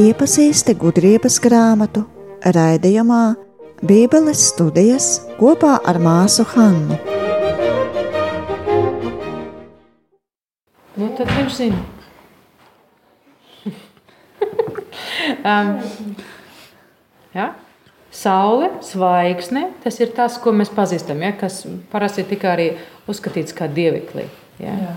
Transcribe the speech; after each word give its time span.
Iepazīsti 0.00 0.72
gudrības 0.80 1.34
grāmatu 1.44 2.06
raidījumā 2.56 3.22
Bībeles 3.84 4.42
studijas 4.52 5.08
kopā 5.38 5.74
ar 5.88 5.98
māsu 6.00 6.44
Hannu. 6.54 6.96
Nu, 11.00 11.08
tad 11.18 11.32
viņš 11.32 11.56
zina. 11.56 11.80
um, 15.52 15.74
ja? 17.36 17.50
Saule, 18.10 18.72
zvaigzne, 18.82 19.68
tas 19.84 20.00
ir 20.02 20.10
tas, 20.16 20.34
ko 20.42 20.50
mēs 20.50 20.72
pazīstam, 20.74 21.20
ja? 21.22 21.30
kas 21.38 21.62
parasti 21.92 22.24
tika 22.26 22.56
arī 22.56 22.72
uzskatīts 23.10 23.54
kā 23.54 23.68
dieviklī. 23.70 24.26
Ja? 24.58 24.74
Jā. 24.74 24.96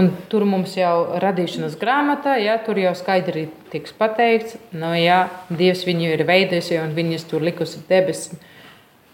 Un 0.00 0.08
tur 0.32 0.46
mums 0.48 0.72
jau 0.78 1.18
radīšanas 1.20 1.76
grāmatā, 1.80 2.38
ja, 2.40 2.56
tur 2.64 2.80
jau 2.80 2.94
skaidri 2.96 3.44
tiks 3.68 3.92
pateikts, 3.92 4.56
nu, 4.72 4.94
ja 4.96 5.26
Dievs 5.52 5.84
viņu 5.84 6.14
ir 6.14 6.24
veidojis 6.28 6.72
un 6.80 6.96
viņas 6.96 7.28
tur 7.28 7.44
likusi 7.44 7.82
debesis, 7.90 8.32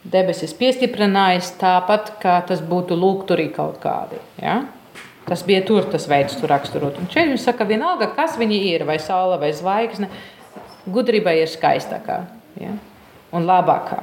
debesis 0.07 0.55
piestiprinājis 0.55 1.51
tāpat, 1.59 2.15
kā 2.23 2.39
tas 2.47 2.63
būtu 2.63 2.95
lūgturī 2.95 3.49
kaut 3.55 3.83
kādi. 3.83 4.23
Ja. 4.39 4.61
Tas 5.27 5.43
bija 5.45 5.67
tur 5.67 5.91
tas 5.91 6.07
veids, 6.09 6.39
tur 6.39 6.55
raksturot. 6.55 7.03
Un 7.03 7.11
šeit 7.11 7.27
viņš 7.33 7.51
saka, 7.51 7.67
vienalga, 7.67 8.13
kas 8.15 8.39
viņi 8.39 8.63
ir, 8.71 8.87
vai 8.87 9.01
saule 9.03 9.37
vai 9.43 9.51
zvaigzne, 9.53 10.07
gudrība 10.87 11.35
ir 11.37 11.51
skaistākā 11.51 12.23
ja, 12.61 12.79
un 13.33 13.47
labākā. 13.49 14.01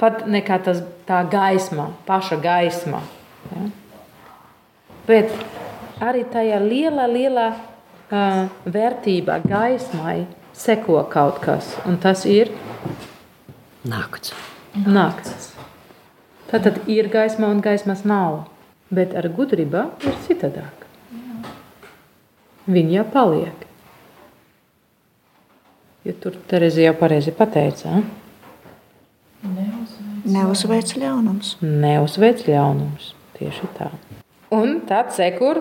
Pat 0.00 0.26
nekā 0.28 0.58
tas, 0.64 0.82
tā 1.08 1.22
gaisma, 1.32 1.88
paša 2.08 2.36
gaisma. 2.42 3.00
Ja. 3.52 3.68
Bet 5.06 5.32
arī 6.02 6.24
tajā 6.28 6.58
lielā, 6.60 7.06
lielā 7.08 7.46
uh, 7.54 8.42
vērtībā, 8.66 9.38
gaismai 9.46 10.26
seko 10.56 11.02
kaut 11.12 11.40
kas, 11.44 11.76
un 11.88 11.96
tas 12.02 12.26
ir 12.28 12.50
nakts. 13.86 14.34
nakts. 14.84 15.52
Tad, 16.50 16.62
tad 16.66 16.82
ir 16.90 17.08
gaisma 17.10 17.48
un 17.50 17.62
gaismas 17.64 18.04
nav, 18.06 18.44
bet 18.90 19.16
ar 19.18 19.28
gudrību 19.32 19.86
ir 20.06 20.20
citādāk. 20.26 20.84
Viņa 22.66 23.06
paliek. 23.14 23.64
Jo 26.06 26.14
tur 26.22 26.36
Terēzija 26.50 26.92
jau 26.92 26.98
pareizi 26.98 27.34
pateica. 27.34 28.00
Neuzveic 30.26 30.96
ļaunums. 30.98 31.56
Neuzveic 31.62 32.46
ļaunums. 32.48 33.12
Tieši 33.36 33.68
tā. 33.76 33.90
Un 34.54 34.80
tad 34.88 35.12
sekur 35.14 35.60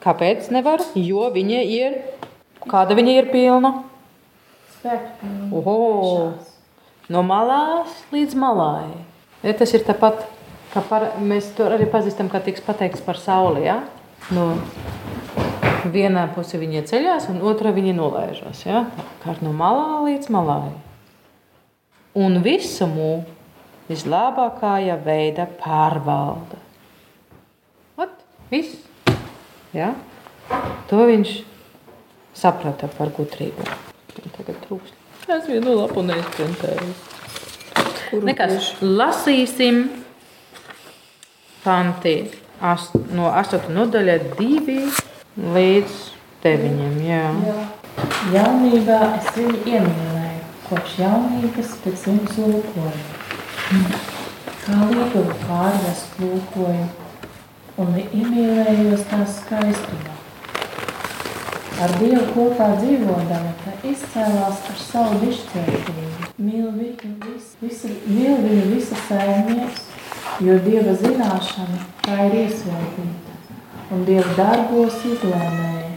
Kāpēc 0.00 0.48
nevar? 0.48 0.80
Jo 0.96 1.28
viņa 1.32 1.60
ir. 1.68 1.98
Kāda 2.64 2.96
viņa 2.96 3.16
ir 3.18 3.26
pilna? 3.32 3.72
Oho, 5.52 5.74
no 7.12 7.22
malās 7.24 7.98
līdz 8.12 8.36
malai. 8.40 8.88
Ja, 9.44 9.52
tas 9.56 9.74
ir 9.76 9.84
tāpat, 9.84 10.22
kā 10.72 10.80
par, 10.88 11.04
mēs 11.20 11.50
to 11.56 11.66
arī 11.68 11.88
pazīstam, 11.92 12.30
kā 12.32 12.40
tiks 12.44 12.64
pateikts 12.64 13.04
par 13.04 13.20
sauli. 13.20 13.66
Ja? 13.66 13.82
No 14.32 14.54
vienā 15.92 16.26
pusē 16.32 16.60
viņa 16.60 16.86
ceļās, 16.88 17.28
un 17.32 17.44
otrā 17.44 17.74
viņa 17.76 17.96
nolaižas. 17.98 18.64
Ja? 18.64 18.86
Kā 19.20 19.36
no 19.44 19.52
malā 19.56 20.00
līdz 20.08 20.32
malai. 20.32 20.72
Un 22.16 22.40
visumu 22.44 23.26
vislabākajā 23.90 24.96
veidā 25.04 25.46
pārvalda. 25.60 26.60
Ot, 28.00 28.14
viss. 28.52 28.78
Ja? 29.74 29.92
To 30.90 31.04
viņš 31.10 31.36
saprata 32.34 32.90
par 32.96 33.12
gudrību. 33.14 33.66
Tagad 34.36 34.56
trūkst. 34.66 34.96
Es 35.30 35.46
vienu 35.46 35.76
lapu 35.78 36.02
neizprintēju. 36.02 36.92
Nekas. 38.26 38.72
Lasīsim 38.82 39.84
panti 41.62 42.16
ast, 42.60 42.96
no 43.14 43.30
8. 43.30 43.70
nodaļa 43.74 44.16
2 44.34 44.78
līdz 45.54 46.00
9. 46.42 46.98
Jā. 47.06 47.22
Jā. 47.46 47.60
Jaunībā 48.34 48.98
es 49.20 49.30
viņu 49.36 49.62
iemīlēju, 49.68 50.44
kopš 50.68 50.98
jaunības 51.04 51.74
pēc 51.84 52.06
viņas 52.08 52.38
lūkoju. 52.40 53.19
Kā 53.70 54.76
lietuvu 54.90 55.34
pārves 55.44 56.00
lūkoju 56.18 56.86
un 57.78 57.92
iemīlējos 58.00 59.04
tās 59.06 59.36
skaistumā. 59.44 60.16
Ar 61.80 61.94
Dievu 62.00 62.24
kopā 62.34 62.66
dzīvodama, 62.80 63.52
tā 63.62 63.76
izcēlās 63.86 64.64
ar 64.72 64.80
savu 64.80 65.20
dišķētību. 65.22 66.32
Mīl 66.42 66.66
viņu, 66.80 67.12
vis, 67.28 67.52
visa, 67.62 67.92
mīl 68.08 68.42
viņu 68.42 68.66
visa 68.72 68.98
saimnieks, 69.06 69.86
jo 70.42 70.58
Dieva 70.66 70.96
zināšana 71.04 71.86
tā 72.02 72.18
ir 72.26 72.38
iesvētīta, 72.40 73.38
un 73.94 74.02
Dieva 74.08 74.34
darbos 74.34 74.98
izlēmēja. 75.12 75.94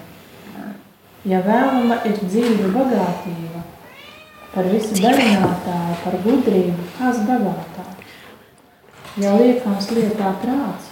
Ja 1.25 1.41
vēlama 1.41 2.03
ir 2.05 2.21
dzīve 2.21 2.69
bagātība, 2.77 3.62
par 4.53 4.67
visu 4.69 4.97
darinātāju, 5.01 5.95
par 6.03 6.17
gudrību, 6.25 6.89
kas 6.97 7.21
bagātāk. 7.27 8.03
Ja 9.21 9.33
liekams 9.37 9.89
lietā 9.93 10.33
prāts, 10.41 10.89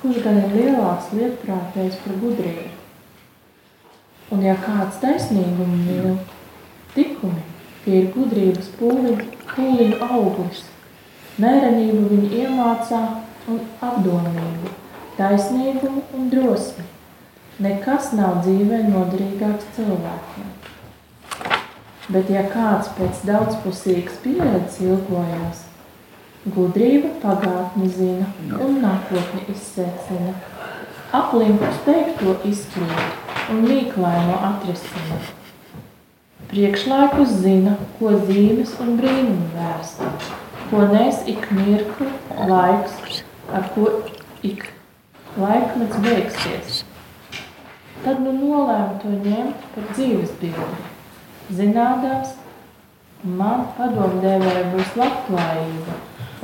kurš 0.00 0.20
gan 0.24 0.40
ir 0.42 0.52
lielāks 0.56 1.12
lietprātējs 1.16 2.00
par 2.04 2.18
gudrību. 2.22 2.68
Un 4.32 4.44
ja 4.44 4.58
kāds 4.60 5.00
taisnīgumu 5.00 5.78
mīl, 5.86 6.18
tikumi, 6.92 7.44
tie 7.84 8.02
ir 8.02 8.10
gudrības 8.12 8.68
pūliņu, 8.76 9.30
pūliņu 9.54 10.00
auglis. 10.04 10.66
Mērenību 11.40 12.10
viņi 12.12 12.42
iemācā 12.42 13.02
un 13.48 13.64
apdomību, 13.88 14.74
taisnīgumu 15.16 16.04
un 16.18 16.28
drosmi. 16.34 16.84
Nekas 17.64 18.12
nav 18.14 18.42
dzīvē 18.44 18.84
noderīgāks 18.90 19.72
cilvēkiem. 19.78 20.57
Bet 22.08 22.30
ja 22.32 22.46
kāds 22.48 22.88
pēc 22.96 23.24
daudzpusīgas 23.28 24.20
pieredzes 24.24 24.78
ilgojās, 24.80 25.68
Gudrība 26.46 27.08
pagātni 27.20 27.88
zina 27.92 28.26
un 28.64 28.76
nākotni 28.80 29.42
izsēcina. 29.52 30.30
Aplinkus 31.18 31.80
teikto 31.84 32.36
izkrīt 32.48 33.50
un 33.52 33.64
mīklaino 33.66 34.36
atrisina. 34.48 35.18
Priekšlaikus 36.48 37.34
zina, 37.42 37.74
ko 37.98 38.14
zīmes 38.30 38.76
un 38.80 38.94
brīnumi 39.00 39.50
vērsta, 39.56 40.12
ko 40.70 40.84
nes 40.92 41.24
ik 41.28 41.50
mirkli, 41.58 42.08
laiks, 42.48 43.24
ar 43.52 43.68
ko 43.74 43.90
ik 44.46 44.70
laikmets 45.36 46.04
beigsies. 46.06 46.84
Tad 48.06 48.22
nu 48.24 48.32
nolēmu 48.38 49.02
to 49.02 49.18
ņemt 49.26 49.68
par 49.74 49.90
dzīves 49.92 50.38
bildi. 50.40 50.97
Zinādās, 51.48 52.34
man 53.24 53.62
padomdēvēja 53.78 54.64
būs 54.74 54.90
labklājība, 55.00 55.94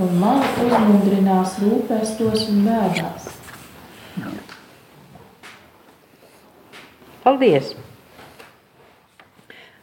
un 0.01 0.15
mani 0.23 0.53
uzmundrinās 0.65 1.59
rūpēstos 1.61 2.47
un 2.49 2.63
bēdās. 2.65 3.27
Paldies! 7.25 7.75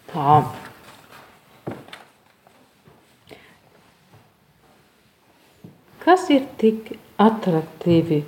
Tā. 0.10 0.40
Kas 6.02 6.26
ir 6.34 6.48
tik 6.62 6.92
attraktīvi 7.22 8.20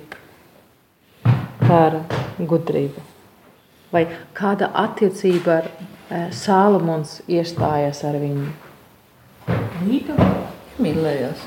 par 1.64 1.98
gudrību? 2.38 3.02
Vai 3.90 4.04
kāda 4.38 4.70
attiecība 4.84 5.58
ar 5.58 5.68
Sālamons 6.14 7.16
iestājas 7.26 8.04
ar 8.06 8.14
viņu? 8.22 8.46
Līga 9.82 10.14
mīlējās. 10.78 11.42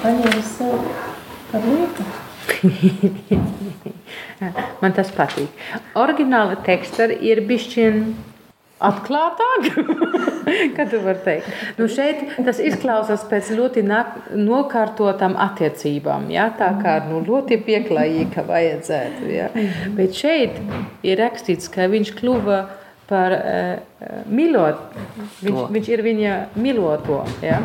Paņēma 0.00 0.42
sev 0.46 0.76
par 1.50 1.66
lietu. 1.66 2.06
Man 4.82 4.92
tas 4.96 5.10
patīk. 5.16 5.50
Origināla 5.98 6.56
teksta 6.66 7.04
ir 7.10 7.42
bišķiņ 7.50 7.94
atklātāk, 8.80 9.66
kā 10.76 10.82
tu 10.88 10.98
vari 11.04 11.20
teikt. 11.26 11.46
Nu 11.76 11.84
šeit 11.90 12.16
tas 12.46 12.58
izklausās 12.62 13.22
pēc 13.28 13.50
ļoti 13.58 13.80
nokārtotām 14.38 15.34
attiecībām, 15.50 16.22
ja? 16.32 16.46
tā 16.56 16.70
kā 16.80 16.92
nu, 17.10 17.16
ļoti 17.26 17.54
pieklājīgi, 17.66 18.30
ka 18.36 18.42
vajadzētu. 18.48 19.22
Ja? 19.34 19.46
Bet 19.98 20.10
šeit 20.16 20.52
ir 21.04 21.20
rakstīts, 21.20 21.68
ka 21.74 21.90
viņš 21.92 22.08
kļuva 22.22 22.60
par 22.60 22.79
uh, 23.36 24.20
mīlot, 24.30 25.00
viņš, 25.40 25.64
viņš 25.74 25.90
ir 25.94 26.04
viņa 26.06 26.36
mīloto. 26.60 27.24
Ja? 27.44 27.58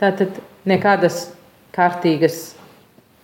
Tātad 0.00 0.40
nekādas 0.68 1.28
kārtīgas 1.76 2.42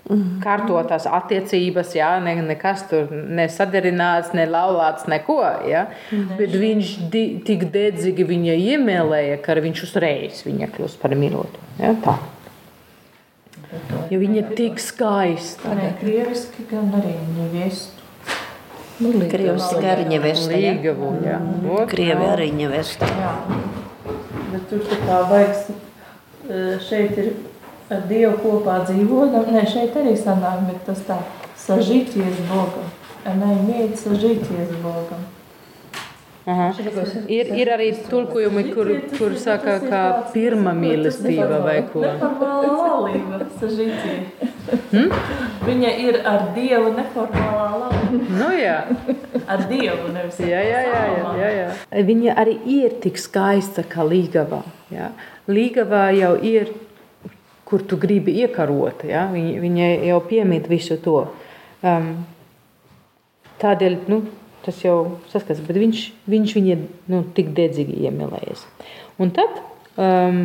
Mm. 0.09 0.39
Kārtotās 0.41 1.05
attiecības, 1.05 1.91
jā, 1.99 2.09
ne, 2.25 2.33
nekas 2.49 2.87
tur 2.89 3.11
nesadarināts, 3.13 4.33
ne 4.37 4.47
laulāts, 4.49 5.05
neko. 5.11 5.43
Jā. 5.69 5.85
Bet 6.39 6.55
viņš 6.57 6.95
di, 7.13 7.25
tik 7.45 7.67
dedzīgi 7.75 8.25
viņa 8.31 8.57
iemīlēja, 8.57 9.37
ka 9.45 9.59
viņš 9.61 9.85
uzreiz 9.85 10.41
viņa 10.47 10.71
kļūst 10.73 11.03
par 11.03 11.13
mīlotu. 11.19 11.61
Jā, 11.83 11.93
tā. 12.07 12.17
Jo 14.09 14.23
viņa 14.23 14.41
ir 14.41 14.57
tik 14.57 14.81
skaista. 14.81 15.77
Ne 15.77 15.93
krieviski, 16.01 16.65
gan 16.71 16.89
arī 16.97 17.13
nevestu. 17.37 17.98
Nu, 18.99 19.13
Krieviski 19.31 19.85
arī 19.87 20.07
ņevesta. 20.11 20.57
ja? 20.59 20.73
Līgavu, 20.75 21.13
jā. 21.23 21.39
Ot, 21.71 21.85
Krievi 21.91 22.27
arī 22.33 22.49
ņevesta. 22.59 23.07
Jā. 23.07 23.35
Bet 24.51 24.67
tur 24.71 24.83
tā 24.91 24.99
kā 25.05 25.21
vajag, 25.31 25.55
eh, 26.49 26.79
šeit 26.83 27.19
ir 27.19 27.33
ar 27.91 28.03
Dievu 28.11 28.37
kopā 28.43 28.81
dzīvodam. 28.89 29.49
Nē, 29.55 29.65
šeit 29.71 29.97
arī 29.97 30.17
sanāk, 30.19 30.67
bet 30.67 30.85
tas 30.87 31.03
tā 31.07 31.19
sažīties 31.57 32.45
Bogam. 32.51 32.89
Ne, 33.25 33.55
mīt 33.69 33.99
sažīties 34.01 34.79
Bogam. 34.83 35.27
Aha. 36.49 36.71
Ir, 37.29 37.51
ir 37.61 37.69
arī 37.75 37.91
tulkojumi, 38.09 38.63
kur, 38.73 38.89
kur 39.19 39.35
saka, 39.37 39.75
ka 39.85 40.03
pirmā 40.33 40.73
mīlestība 40.73 41.59
vai 41.61 41.83
ko. 41.93 42.07
Neformāla 42.07 42.71
laulība, 42.73 43.41
sažītie. 43.61 44.15
Hmm? 44.95 45.13
Viņa 45.67 45.91
ir 46.07 46.21
ar 46.25 46.47
Dievu 46.57 46.95
neformālā 46.97 47.53
laulība. 47.53 47.58
Nu, 48.13 48.49
jā. 48.57 48.79
Ar 49.49 49.65
Dievu 49.71 50.11
nevis 50.15 50.41
Jā, 50.43 50.61
jā, 50.65 50.81
jā, 50.87 51.03
jā, 51.13 51.33
jā, 51.39 51.51
jā. 51.57 51.69
Viņa 52.09 52.37
arī 52.41 52.57
ir 52.79 52.99
tik 53.03 53.21
skaista 53.21 53.85
kā 53.89 54.07
līgava. 54.07 54.63
Jā. 54.93 55.11
Līgava 55.49 56.09
jau 56.17 56.35
ir, 56.45 56.73
kur 57.69 57.85
tu 57.89 57.99
gribi 58.01 58.39
iekarot. 58.43 59.05
Jā. 59.09 59.27
Viņa, 59.33 59.55
viņa 59.65 59.93
jau 60.09 60.21
piemīt 60.29 60.69
visu 60.71 60.99
to. 61.05 61.23
Um, 61.85 62.13
tādēļ 63.63 63.99
nu, 64.11 64.23
tas 64.67 64.79
jau 64.85 65.19
saskatās, 65.33 65.61
bet 65.67 65.79
viņš, 65.81 66.05
viņš 66.31 66.55
viņu 66.59 66.79
nu, 67.13 67.23
tik 67.37 67.53
dedzīgi 67.57 68.03
iemīlējies. 68.09 68.65
Un 69.23 69.33
tad 69.35 69.61
um, 69.99 70.41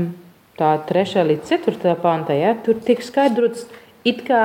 tā 0.59 0.73
trešā 0.89 1.25
līdz 1.27 1.49
ceturtā 1.49 1.95
pantā, 1.99 2.35
ja, 2.37 2.53
tur 2.65 2.79
tiek 2.85 3.01
skaidrots, 3.03 3.67
it 4.07 4.23
kā 4.27 4.43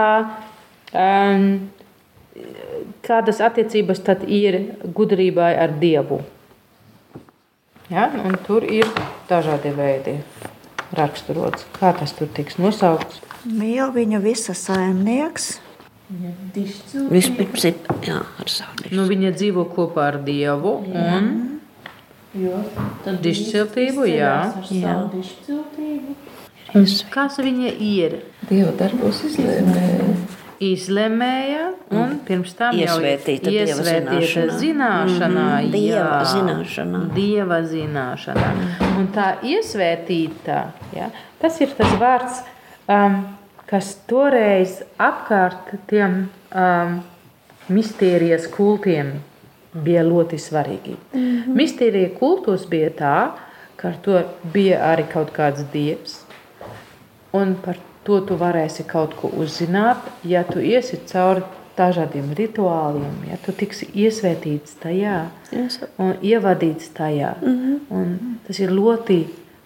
um, 0.93 1.69
kādas 3.06 3.40
attiecības 3.44 4.02
tad 4.06 4.25
ir 4.25 4.58
gudrībai 4.96 5.52
ar 5.58 5.75
Dievu. 5.80 6.20
Ja? 7.90 8.08
Un 8.25 8.36
tur 8.46 8.66
ir 8.69 8.88
dažādi 9.30 9.72
veidi 9.76 10.19
raksturots. 10.96 11.66
Kā 11.78 11.92
tas 11.96 12.12
tur 12.16 12.28
tiks 12.32 12.58
nosaukts? 12.60 13.22
Mīl 13.48 13.92
viņu 13.94 14.20
visa 14.25 14.54
saimnieks. 14.56 15.58
Vispirms 17.12 17.64
ir 17.69 17.76
jā, 18.06 18.22
ar 18.25 18.48
savu 18.48 18.88
Nu, 18.96 19.04
viņa 19.10 19.34
dzīvo 19.36 19.66
kopā 19.75 20.06
ar 20.14 20.22
Dievu. 20.25 20.78
Un, 20.88 21.58
Jo, 22.36 22.58
tad 23.04 23.22
Dišciltību, 23.25 24.04
jā. 24.10 24.32
Jā. 24.69 24.96
dišciltību. 25.14 26.16
kas 27.10 27.38
viņa 27.40 27.70
ir? 27.80 28.19
Dieva 28.50 28.75
darbos 28.76 29.22
izlēmēja. 29.25 30.08
Izlemēja, 30.58 31.69
un 31.94 32.16
pirms 32.26 32.55
tam 32.58 32.75
jau 32.75 32.96
Iesvētīta 32.99 33.46
Dieva 33.46 33.66
iesvētīta 33.76 34.16
zināšanā. 34.19 34.56
zināšanā. 34.58 35.46
Mhm, 35.60 35.70
Dieva 35.70 36.00
jā. 36.02 36.16
zināšanā. 36.32 37.02
Dieva 37.14 37.58
zināšanā. 37.62 38.49
Un 38.99 39.06
tā 39.14 39.28
iesvētīta, 39.46 40.58
ja, 40.96 41.10
tas 41.38 41.60
ir 41.62 41.76
tas 41.78 41.94
vārds, 42.00 42.43
um, 42.90 43.20
kas 43.70 43.94
toreiz 44.10 44.81
apkārt 44.99 45.76
tiem 45.87 46.25
um, 46.50 47.00
mistērijas 47.70 48.50
kultiem 48.50 49.20
bija 49.78 50.02
ļoti 50.02 50.38
svarīgi. 50.43 50.96
Mm 51.12 51.20
-hmm. 51.20 51.54
Mistērija 51.54 52.11
kultos 52.19 52.66
bija 52.66 52.90
tā, 52.90 53.19
ka 53.76 53.88
ar 53.88 53.96
to 54.02 54.22
bija 54.52 54.82
arī 54.90 55.06
kaut 55.12 55.31
kāds 55.37 55.62
dievs, 55.72 56.25
un 57.32 57.54
par 57.64 57.76
to 58.08 58.20
tu 58.25 58.37
varēsi 58.40 58.87
kaut 58.88 59.14
ko 59.20 59.31
uzzināt, 59.37 60.08
ja 60.25 60.44
tu 60.49 60.62
iesi 60.64 61.00
cauri 61.10 61.44
dažādiem 61.78 62.32
rituāliem, 62.34 63.19
ja 63.31 63.37
tu 63.44 63.55
tiksi 63.55 63.87
iesvētīts 63.94 64.81
tajā 64.82 65.19
un 66.02 66.16
ievadīts 66.22 66.90
tajā. 66.96 67.37
Mm 67.43 67.58
-hmm. 67.58 67.76
un 67.90 68.16
tas 68.46 68.58
ir 68.58 68.72
ļoti 68.75 69.19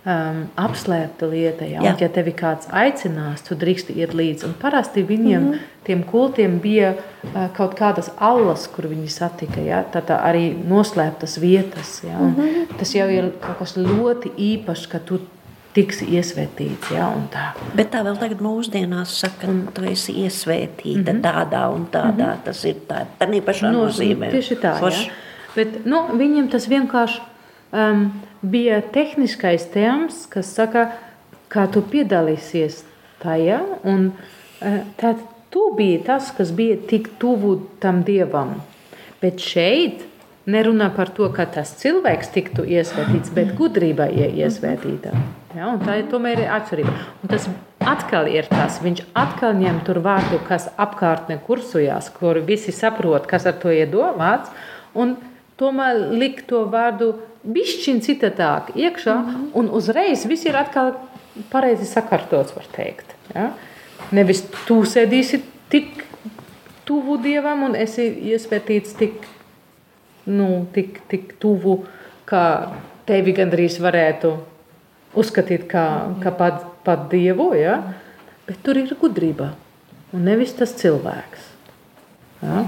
um, 0.07 0.43
apslēpta 0.57 1.29
lieta. 1.31 1.65
Ja, 1.65 1.81
un, 1.81 2.01
ja 2.01 2.09
tevi 2.09 2.35
kāds 2.37 2.69
aicinās, 2.71 3.45
tu 3.47 3.57
drīksti 3.59 3.97
iet 4.01 4.15
līdzi. 4.15 4.47
Un 4.47 4.55
parasti 4.61 5.03
viņiem, 5.03 5.43
mm 5.43 5.53
-hmm. 5.53 5.59
tiem 5.85 6.03
kultiem, 6.03 6.59
bija 6.61 6.95
uh, 6.95 7.51
kaut 7.57 7.79
kādas 7.79 8.11
allas, 8.17 8.67
kur 8.67 8.89
viņi 8.91 9.09
satika. 9.09 9.61
Ja, 9.61 9.85
tā 9.93 10.19
arī 10.19 10.53
noslēptas 10.69 11.41
vietas. 11.41 12.03
Ja, 12.05 12.19
mm 12.19 12.35
-hmm. 12.35 12.79
Tas 12.79 12.95
jau 12.95 13.09
ir 13.09 13.33
kaut 13.41 13.59
kas 13.59 13.77
ļoti 13.77 14.31
īpašs, 14.37 14.89
ka 14.89 14.99
tu 14.99 15.21
tiksi 15.73 16.07
iesvētīts. 16.17 16.93
Ja, 16.95 17.09
tā. 17.33 17.45
Bet 17.77 17.93
tā 17.95 18.03
vēl 18.05 18.19
tagad 18.21 18.43
mūsdienās 18.45 19.15
saka, 19.23 19.49
ka 19.49 19.75
tu 19.77 19.85
esi 19.89 20.15
iesvētīta 20.25 21.13
mm 21.13 21.19
-hmm. 21.19 21.23
tādā 21.25 21.63
un 21.75 21.87
tādā. 21.93 22.29
Mm 22.29 22.33
-hmm. 22.33 22.45
Tas 22.45 22.65
ir 22.65 22.77
tā, 22.89 23.05
tā 23.19 23.41
pašā 23.41 23.73
Nu, 23.73 23.87
nozīmē. 23.87 24.31
Tieši 24.31 24.57
tā. 24.57 24.79
Forši. 24.79 25.07
Ja? 25.07 25.13
Bet, 25.57 25.87
nu, 25.87 26.07
viņam 26.17 26.49
tas 26.49 26.69
vienkārši 26.69 27.21
um, 27.73 28.13
bija 28.43 28.81
tehniskais 28.81 29.67
tēms, 29.75 30.27
kas 30.29 30.55
saka, 30.55 30.93
kā 31.49 31.67
tu 31.73 31.83
piedalīsies 31.83 32.85
tajā. 33.23 33.61
Un, 33.85 34.13
uh, 34.63 34.79
tad 34.97 35.17
tu 35.51 35.75
biji 35.77 36.05
tas, 36.05 36.31
kas 36.37 36.51
bija 36.51 36.77
tik 36.89 37.09
tuvu 37.19 37.69
tam 37.81 38.03
dievam. 38.03 38.63
Bet 39.21 39.41
šeit 39.41 40.12
nerunā 40.47 40.89
par 40.97 41.11
to, 41.15 41.29
ka 41.35 41.47
tas 41.47 41.75
cilvēks 41.81 42.33
tiktu 42.35 42.65
iesvētīts, 42.67 43.33
bet 43.35 43.55
gudrība 43.59 44.09
ir 44.11 44.35
iesvētīta. 44.43 45.13
Ja? 45.57 45.73
Tā 45.85 45.99
ir 46.01 46.09
tomēr 46.11 46.45
ir 46.45 46.53
atšķirība. 46.55 46.95
Un 47.23 47.33
tas 47.33 47.49
atkal 47.93 48.31
ir 48.33 48.49
tas, 48.51 48.81
viņš 48.83 49.05
atkal 49.19 49.55
ņem 49.59 49.83
tur 49.87 50.03
vārdu, 50.05 50.41
kas 50.49 50.69
apkārtnē 50.81 51.39
kursojās, 51.47 52.11
kur 52.17 52.41
visi 52.47 52.75
saprot, 52.75 53.29
kas 53.31 53.47
ar 53.51 53.59
to 53.63 53.73
ir 53.75 53.91
domāts. 53.93 54.51
Un 54.95 55.17
tomēr 55.61 56.09
likt 56.11 56.49
to 56.51 56.65
vārdu 56.73 57.15
bišķiņ 57.43 58.03
citādāk 58.07 58.75
iekšā, 58.79 59.15
mm 59.15 59.29
-hmm. 59.29 59.49
un 59.59 59.71
uzreiz 59.71 60.27
viss 60.27 60.47
ir 60.47 60.57
atkal 60.57 60.95
pareizi 61.51 61.87
sakārtots, 61.87 62.55
var 62.57 62.67
teikt. 62.77 63.15
Ja? 63.35 63.53
Nevis 64.11 64.43
tu 64.67 64.83
sēdīsi 64.83 65.41
tik 65.69 66.05
tuvu 66.85 67.17
dievam 67.23 67.63
un 67.63 67.75
esi 67.79 68.05
iespētīts 68.33 68.97
tik, 68.99 69.27
nu, 70.31 70.49
tik, 70.75 71.03
tik 71.11 71.35
tuvu, 71.43 71.83
ka 72.29 72.43
tevi 73.09 73.35
gandrīz 73.37 73.79
varētu 73.83 74.33
uzskatīt 75.19 75.67
kā, 75.71 75.87
kā 76.23 76.33
pat, 76.37 76.63
pat 76.87 77.09
dievu, 77.13 77.53
ja? 77.59 77.81
bet 78.47 78.63
tur 78.65 78.79
ir 78.81 78.95
gudrība 79.01 79.53
un 80.13 80.27
nevis 80.29 80.55
tas 80.57 80.75
cilvēks. 80.79 81.49
Ja? 82.43 82.65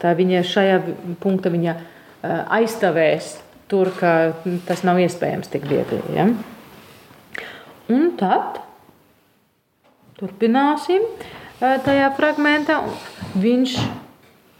Tā 0.00 0.12
viņa 0.16 0.42
šajā 0.46 0.80
punktā 1.22 1.50
viņa 1.52 1.74
eh, 1.76 2.42
aizstāvēs 2.58 3.36
tur, 3.70 3.90
ka 3.96 4.36
tas 4.68 4.84
nav 4.86 5.00
iespējams 5.02 5.50
tik 5.52 5.66
viegli. 5.70 6.02
Ja? 6.14 6.28
Un 7.92 8.10
tad 8.20 8.60
turpināsim 10.20 11.04
eh, 11.06 11.78
tajā 11.86 12.10
fragmentā. 12.18 12.82
Viņš 13.36 13.78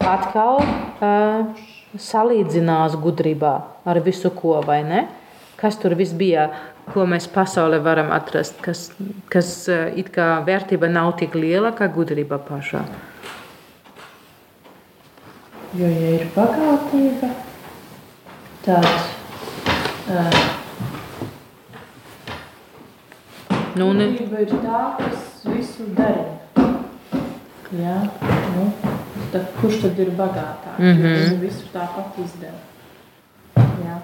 atkal 0.07 0.61
uh, 0.61 1.67
salīdzinās 1.99 2.97
gudrībā 3.01 3.53
ar 3.87 3.99
visu 4.05 4.31
ko, 4.35 4.57
vai 4.65 4.81
ne? 4.87 5.05
Kas 5.57 5.79
tur 5.81 5.95
viss 5.97 6.13
bija, 6.17 6.49
ko 6.93 7.07
mēs 7.09 7.25
pasaulē 7.33 7.79
varam 7.83 8.11
atrast, 8.15 8.59
kas, 8.63 8.87
kas 9.33 9.51
uh, 9.71 9.87
it 9.97 10.11
kā 10.15 10.37
vērtība 10.47 10.89
nav 10.91 11.15
tik 11.21 11.35
liela 11.37 11.73
kā 11.75 11.89
gudrība 11.91 12.39
pašā. 12.49 12.83
Jo, 15.77 15.89
ja 15.89 16.13
ir 16.19 16.29
bagātība, 16.35 17.33
tad 18.65 18.87
uh, 20.07 20.45
Nu, 23.77 23.91
gudrība 23.93 24.39
ir 24.41 24.53
tā, 24.63 24.77
kas 24.97 25.43
visu 25.45 25.85
darina. 25.93 26.37
Jā, 27.77 27.97
nu, 28.55 28.96
tad 29.31 29.45
kurš 29.61 29.81
tad 29.81 29.99
ir 29.99 30.09
bagātāks? 30.17 30.79
Mm. 30.79 30.97
-hmm. 31.01 31.39
Visu 31.41 31.65
tāpat 31.73 32.17
izdara. 32.23 32.59
Jā, 33.57 33.97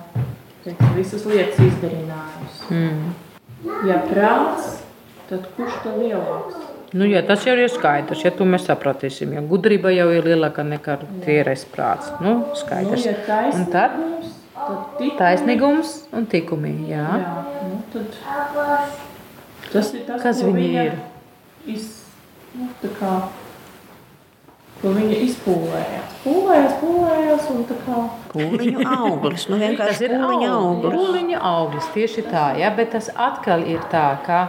teiks, 0.64 0.86
visas 0.96 1.26
lietas 1.26 1.60
izdarinājusi. 1.60 2.70
mm. 2.70 3.14
Ja 3.88 4.02
prāts, 4.10 4.78
tad 5.30 5.48
kurš 5.58 5.74
tad 5.84 5.98
lielāks? 5.98 6.56
Nu, 6.94 7.06
jā, 7.10 7.24
tas 7.28 7.46
jau 7.46 7.56
ir 7.58 7.70
skaidrs. 7.70 8.22
Ja 8.26 8.32
to 8.32 8.46
mēs 8.46 8.68
sapratīsim, 8.70 9.32
jo 9.34 9.42
gudrība 9.42 9.90
jau 9.96 10.12
ir 10.14 10.24
lielāka 10.24 10.64
nekā 10.64 10.98
tīrais 11.26 11.66
prāts. 11.66 12.12
Nu, 12.22 12.34
Nu, 12.34 12.56
skaidrs. 12.56 13.06
ja 13.06 13.14
Un 13.54 13.66
tad 13.66 13.92
taisnīgums, 13.92 14.28
tad 14.54 14.78
tikumi. 14.98 15.18
taisnīgums 15.18 15.94
un 16.14 16.26
tikumi. 16.26 16.74
Jā. 16.90 17.08
Jā, 17.18 17.44
nu, 17.70 17.82
tad 17.94 18.06
tas 19.74 19.94
ir 19.94 20.02
tas, 20.08 20.22
Kas 20.22 20.42
ko 20.42 20.48
viņi 20.52 20.68
viņa 20.68 20.84
ir? 20.86 20.94
Iz, 21.66 22.04
nu, 22.54 22.68
ko 24.84 24.92
viņa 24.98 25.20
izpūlējās. 25.30 26.16
Pūlējās, 26.26 26.74
pūlējās 26.82 27.48
un 27.54 27.64
tā 27.70 27.78
kā 27.86 28.00
Pūliņu 28.34 28.84
auglis, 28.84 29.48
nu 29.52 29.60
vienkārši 29.62 30.08
ir 30.10 30.16
pūliņu 30.18 30.50
auglis. 30.50 30.98
Pūliņa 30.98 31.42
auglis, 31.50 31.90
tieši 31.96 32.26
tā, 32.28 32.46
ja, 32.60 32.72
bet 32.76 32.92
tas 32.96 33.08
atkal 33.16 33.64
ir 33.70 33.84
tā, 33.94 34.08
ka 34.26 34.40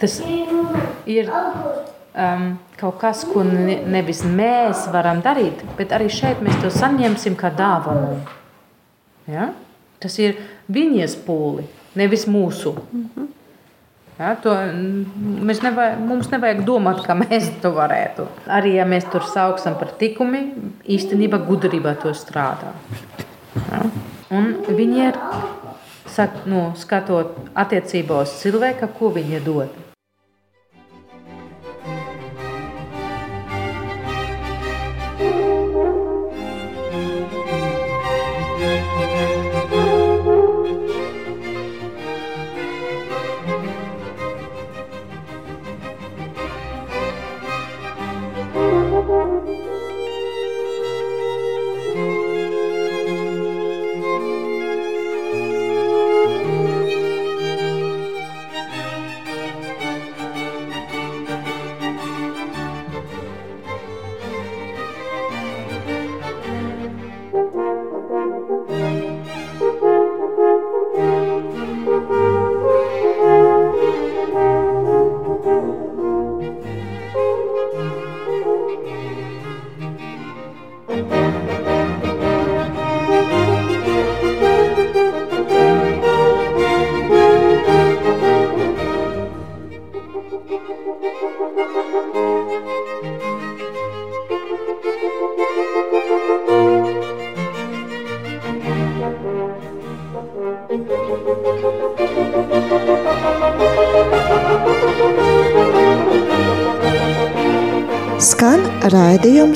tas 0.00 0.16
ir 0.24 1.28
um, 1.28 2.46
kaut 2.80 3.00
kas, 3.02 3.24
ko 3.28 3.44
ne, 3.44 3.80
nevis 3.90 4.22
mēs 4.24 4.86
varam 4.94 5.20
darīt, 5.24 5.60
bet 5.76 5.92
arī 5.96 6.08
šeit 6.12 6.40
mēs 6.44 6.56
to 6.62 6.72
saņemsim 6.72 7.36
kā 7.40 7.52
dāvanu. 7.52 8.22
Ja? 9.28 9.50
Tas 10.00 10.16
ir 10.22 10.40
viņas 10.72 11.18
pūli, 11.26 11.66
nevis 12.00 12.24
mūsu. 12.30 12.72
Ja, 14.20 14.34
to, 14.36 14.52
mēs 15.48 15.62
nevajag, 15.64 16.00
mums 16.04 16.26
nevajag 16.28 16.58
domāt, 16.68 16.98
ka 17.06 17.14
mēs 17.16 17.46
to 17.62 17.70
varētu. 17.72 18.26
Arī 18.52 18.74
ja 18.76 18.84
mēs 18.84 19.06
tur 19.08 19.24
saucam 19.24 19.78
par 19.80 19.94
tikumi, 19.96 20.42
īstenībā 20.84 21.40
gudrība 21.46 21.94
to 22.02 22.12
strādā. 22.12 22.74
Ja? 23.56 23.80
Un 24.36 24.52
viņi 24.68 25.00
ir 25.06 25.16
sak, 26.12 26.42
nu, 26.52 26.66
skatot 26.76 27.32
attiecībā 27.64 28.20
uz 28.26 28.36
cilvēku, 28.42 28.90
ko 28.98 29.08
viņi 29.16 29.40
dod. 29.46 29.79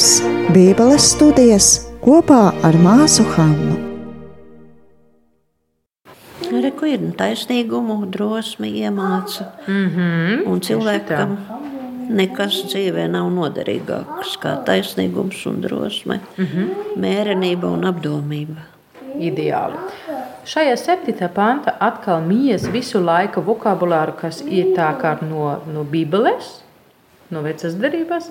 Raidījums 0.05 0.53
Bībeles 0.53 1.05
studijas 1.15 1.67
kopā 2.03 2.53
ar 2.63 2.77
māsu 2.77 3.25
Hannu. 3.35 3.77
Arī 6.55 6.71
ko 6.77 6.87
ir 6.87 7.01
taisnīgumu, 7.17 8.07
drosmi 8.13 8.71
iemāca. 8.83 9.47
Mm 9.67 9.89
-hmm, 9.95 10.47
un 10.47 10.61
cilvēkam 10.61 11.37
nekas 12.11 12.65
dzīvē 12.69 13.09
nav 13.09 13.31
noderīgāks 13.31 14.37
kā 14.41 14.65
taisnīgums 14.65 15.47
un 15.47 15.61
drosme, 15.61 16.21
mm 16.37 16.45
-hmm. 16.45 16.69
mērenība 16.97 17.65
un 17.65 17.85
apdomība. 17.85 18.61
Ideāli. 19.19 19.79
Šajā 20.45 20.77
septītā 20.77 21.29
panta 21.29 21.75
atkal 21.81 22.21
mijas 22.21 22.69
visu 22.73 23.01
laiku 23.01 23.41
vokabulāru, 23.41 24.13
kas 24.21 24.41
ir 24.41 24.67
tā 24.77 24.95
kā 25.01 25.17
no, 25.23 25.61
no 25.73 25.85
Bībeles, 25.85 26.65
no 27.35 27.43
vecas 27.45 27.77
derības, 27.81 28.31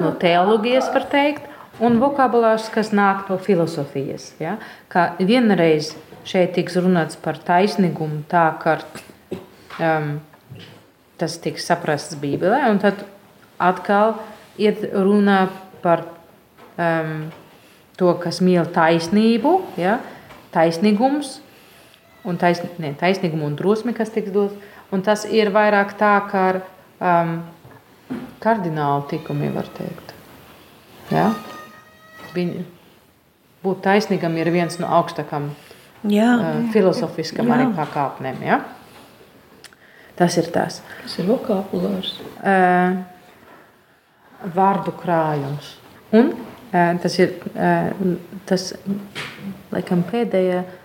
no 0.00 0.12
teoloģijas, 0.20 0.90
var 0.94 1.08
teikt, 1.12 1.50
un 1.82 1.98
vokabulārs, 2.02 2.68
kas 2.72 2.92
nāk 2.94 3.28
no 3.30 3.38
filozofijas. 3.42 4.32
Ja? 4.42 4.58
Kā 4.92 5.12
vienreiz 5.18 5.94
šeit 6.28 6.54
tiks 6.56 6.78
runāts 6.80 7.18
par 7.20 7.40
taisnīgumu, 7.44 8.22
tā 8.30 8.46
kā 8.62 8.78
um, 9.80 10.16
tas 11.20 11.38
tiks 11.42 11.66
saprasts 11.68 12.18
Bībelē, 12.20 12.64
un 12.70 12.80
tad 12.82 13.04
atkal 13.62 14.18
iet 14.60 14.86
runa 14.94 15.48
par 15.82 16.06
um, 16.78 17.30
to, 17.98 18.12
kas 18.22 18.40
mīl 18.44 18.66
taisnību, 18.74 19.58
ja? 19.80 19.98
taisnīgums, 20.54 21.40
un 22.24 22.38
tais, 22.40 22.62
ne, 22.80 22.94
taisnīgumu 22.98 23.50
un 23.50 23.58
drosmi, 23.58 23.94
kas 23.96 24.12
tiks 24.14 24.32
dots, 24.34 24.72
un 24.94 25.02
tas 25.04 25.26
ir 25.26 25.50
vairāk 25.54 25.96
tā 25.98 26.14
kā 26.30 26.46
um, 27.02 27.36
kardinālu 28.42 29.06
tikumi, 29.10 29.50
var 29.54 29.68
teikt. 29.76 30.14
Ja? 31.12 31.30
Viņa, 32.34 32.64
būt 33.64 33.82
taisnīgam 33.84 34.36
ir 34.40 34.50
viens 34.54 34.78
no 34.82 34.90
augstākajiem 34.98 35.50
Jā, 36.10 36.30
uh, 36.36 36.62
filozofiskam 36.74 37.48
Jā. 37.48 37.58
arī 37.58 37.68
pakāpnēm. 37.76 38.42
Ja? 38.44 38.60
Tas 40.18 40.36
ir 40.38 40.50
tas. 40.54 40.82
tas 41.02 41.18
ir 41.18 41.28
vokabulārs. 41.30 42.18
Uh, 42.38 43.00
vārdu 44.54 44.94
krājums. 45.00 45.74
Un 46.14 46.34
uh, 46.34 46.94
tas 47.02 47.18
ir 47.18 47.34
uh, 47.54 47.90
tas, 48.46 48.72
laikam, 49.74 50.04
pēdējā 50.10 50.62
uh, 50.62 50.80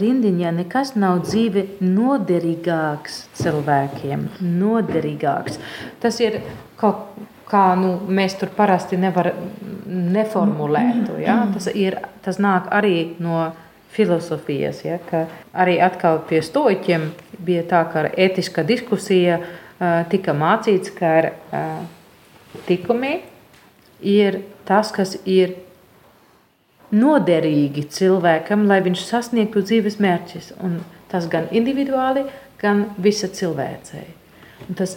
rindiņā. 0.00 0.52
Nekas 0.56 0.94
nav 0.98 1.22
dzīve 1.26 1.66
noderīgāks 1.80 3.22
cilvēkiem. 3.38 4.28
Noderīgāks. 4.40 5.60
Tas 6.02 6.20
ir 6.22 6.40
kaut 6.80 7.12
kā 7.50 7.72
nu, 7.78 7.94
mēs 8.08 8.38
tur 8.40 8.52
parasti 8.56 8.98
nevaram 9.00 9.50
neformulēt. 9.92 11.10
Ja? 11.20 11.42
Tas, 11.52 11.68
ir, 11.76 11.98
tas 12.24 12.40
nāk 12.42 12.70
arī 12.72 13.14
no 13.22 13.50
filozofijas. 13.92 14.84
Ja? 14.86 14.98
ka 15.08 15.26
Arī 15.52 15.76
atkal 15.84 16.22
pie 16.28 16.40
stoiķiem 16.44 17.10
bija 17.44 17.66
tā, 17.68 17.82
ka 17.92 18.06
ētiska 18.08 18.64
diskusija 18.64 19.40
uh, 19.42 20.00
tika 20.12 20.32
mācīts, 20.36 20.94
ka 20.96 21.12
ar 21.18 21.28
uh, 21.32 21.82
tikumi 22.68 23.18
ir 24.00 24.42
tas, 24.68 24.92
kas 24.94 25.16
ir 25.28 25.58
noderīgi 26.92 27.86
cilvēkam, 27.92 28.66
lai 28.68 28.80
viņš 28.84 29.04
sasniegtu 29.08 29.62
dzīves 29.64 29.98
mērķus. 30.02 30.52
Un 30.64 30.80
tas 31.12 31.28
gan 31.32 31.48
individuāli, 31.54 32.26
gan 32.60 32.86
visa 33.02 33.30
cilvēcei. 33.32 34.04
Un 34.68 34.78
Tas, 34.78 34.96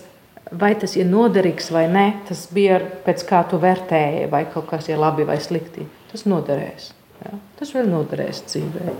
vai 0.51 0.75
tas 0.77 0.93
ir 0.95 1.07
noderīgs 1.09 1.71
vai 1.73 1.87
nē, 1.89 2.05
tas 2.27 2.45
bija 2.53 2.77
pēc 3.05 3.23
kā 3.27 3.41
tu 3.49 3.57
vērtēji, 3.61 4.27
vai 4.29 4.43
kaut 4.51 4.67
kas 4.69 4.89
ir 4.91 5.01
labi 5.01 5.25
vai 5.27 5.39
slikti. 5.41 5.87
Tas 6.11 6.27
noderēs. 6.29 6.91
Ja? 7.23 7.33
Tas 7.59 7.71
vēl 7.73 7.89
noderēs 7.89 8.43
dzīvē. 8.51 8.93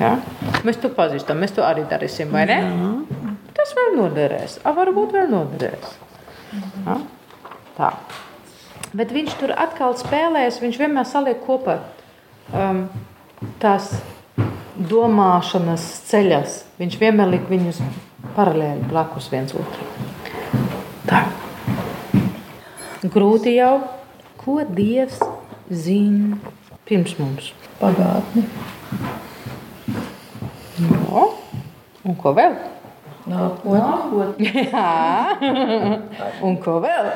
Ja? 0.00 0.16
Mēs 0.66 0.80
to 0.82 0.90
pazīstam, 0.96 1.38
mēs 1.44 1.54
to 1.56 1.64
arī 1.66 1.84
darīsim, 1.88 2.32
vai 2.34 2.46
ne? 2.50 2.58
Tas 3.54 3.74
vēl 3.76 3.94
noderēs. 4.00 4.58
A, 4.64 4.74
varbūt 4.74 5.14
vēl 5.14 5.30
noderēs. 5.30 5.94
Ja? 6.88 6.98
Tā. 7.76 7.94
Bet 8.96 9.14
viņš 9.14 9.38
tur 9.38 9.54
atkal 9.54 9.94
spēlēs, 9.94 10.58
viņš 10.64 10.80
vienmēr 10.80 11.06
saliek 11.06 11.38
kopā 11.46 11.78
um, 12.54 12.84
tās 13.62 13.92
domāšanas 14.90 15.84
ceļas. 16.08 16.60
Viņš 16.80 16.98
vienmēr 17.00 17.34
liek 17.34 17.48
viņus 17.50 17.80
paralēli 18.36 18.88
blakus 18.90 19.28
viens 19.32 19.54
otram. 19.56 20.08
Tā. 21.08 21.24
Grūti 23.00 23.56
jau, 23.56 23.80
ko 24.40 24.60
Dievs 24.68 25.20
zina 25.70 26.36
pirms 26.88 27.16
mums. 27.20 27.52
Pagātni. 27.80 28.44
No. 30.80 31.30
Un 32.04 32.16
ko 32.16 32.32
vēl? 32.36 32.56
Nākotni. 33.28 34.48
Jā, 34.72 35.36
un 36.44 36.56
ko 36.62 36.78
vēl? 36.82 37.10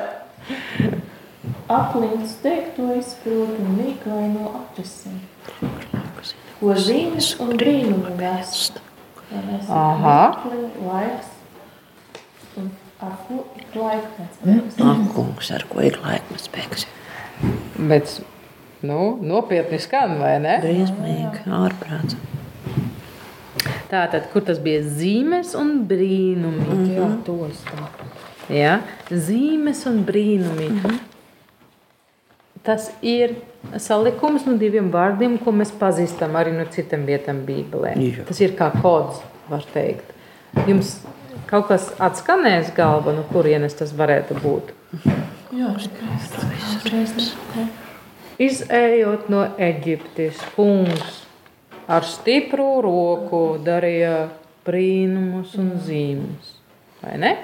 Aklins 1.68 2.34
teikt 2.42 2.76
to 2.76 2.90
izprot 2.98 3.54
un 3.56 3.76
mīklaino 3.78 4.50
atrisina. 4.58 5.20
Ko 6.60 6.74
zīmes 6.76 7.34
un 7.40 7.54
brīnumu 7.60 8.16
vēst. 8.18 8.80
Aha. 9.68 10.18
Laiks 10.84 11.30
un 12.60 12.68
ar 13.00 13.16
ko 13.26 13.40
ik 13.56 13.74
laikmets 13.76 14.42
beigsies. 14.44 14.84
Ak, 14.90 15.08
kungs, 15.16 15.50
ar 15.56 15.64
ko 15.70 15.80
ik 15.84 15.96
laikmets 16.04 16.52
beigsies. 16.52 16.86
Bet 17.76 18.12
nu, 18.84 19.16
nopietni 19.24 19.80
skan, 19.82 20.18
vai 20.20 20.36
ne? 20.44 20.58
Briesmīgi, 20.62 21.44
ārprāts. 21.48 22.20
Tātad, 23.88 24.28
kur 24.32 24.44
tas 24.44 24.60
bija 24.62 24.82
zīmes 24.84 25.54
un 25.58 25.84
brīnumi? 25.88 26.68
Mm 26.68 26.84
-hmm. 26.84 26.94
Jā, 26.98 27.08
tos 27.24 27.64
tā. 27.68 27.88
Ja? 28.52 28.78
Zīmes 29.10 29.86
un 29.88 30.04
brīnumi. 30.04 30.68
Mm 30.68 30.80
-hmm. 30.80 31.13
Tas 32.64 32.88
ir 33.04 33.36
salikums 33.80 34.46
no 34.48 34.56
diviem 34.60 34.88
vārdiem, 34.92 35.36
ko 35.42 35.52
mēs 35.52 35.72
pazīstam 35.76 36.36
arī 36.40 36.54
no 36.56 36.64
citām 36.72 37.04
vietām 37.08 37.42
Bībelē. 37.44 37.92
Jā. 38.00 38.24
Tas 38.28 38.40
ir 38.40 38.54
kā 38.56 38.70
kods, 38.80 39.20
var 39.50 39.66
teikt. 39.74 40.14
Jums 40.68 40.96
kaut 41.50 41.68
kas 41.68 41.90
atskanēs 42.02 42.72
galva, 42.76 43.12
no 43.16 43.26
kurienes 43.28 43.76
tas 43.76 43.92
varētu 43.96 44.38
būt? 44.40 44.72
Jā. 45.54 45.74
Izējot 48.44 49.28
no 49.30 49.44
Eģiptes, 49.62 50.40
kungs 50.56 51.20
ar 51.86 52.06
stipru 52.08 52.80
roku 52.82 53.42
darīja 53.62 54.30
brīnumus 54.64 55.54
un 55.60 55.74
zīmes. 55.84 56.54
Vai 57.02 57.18
ne? 57.20 57.34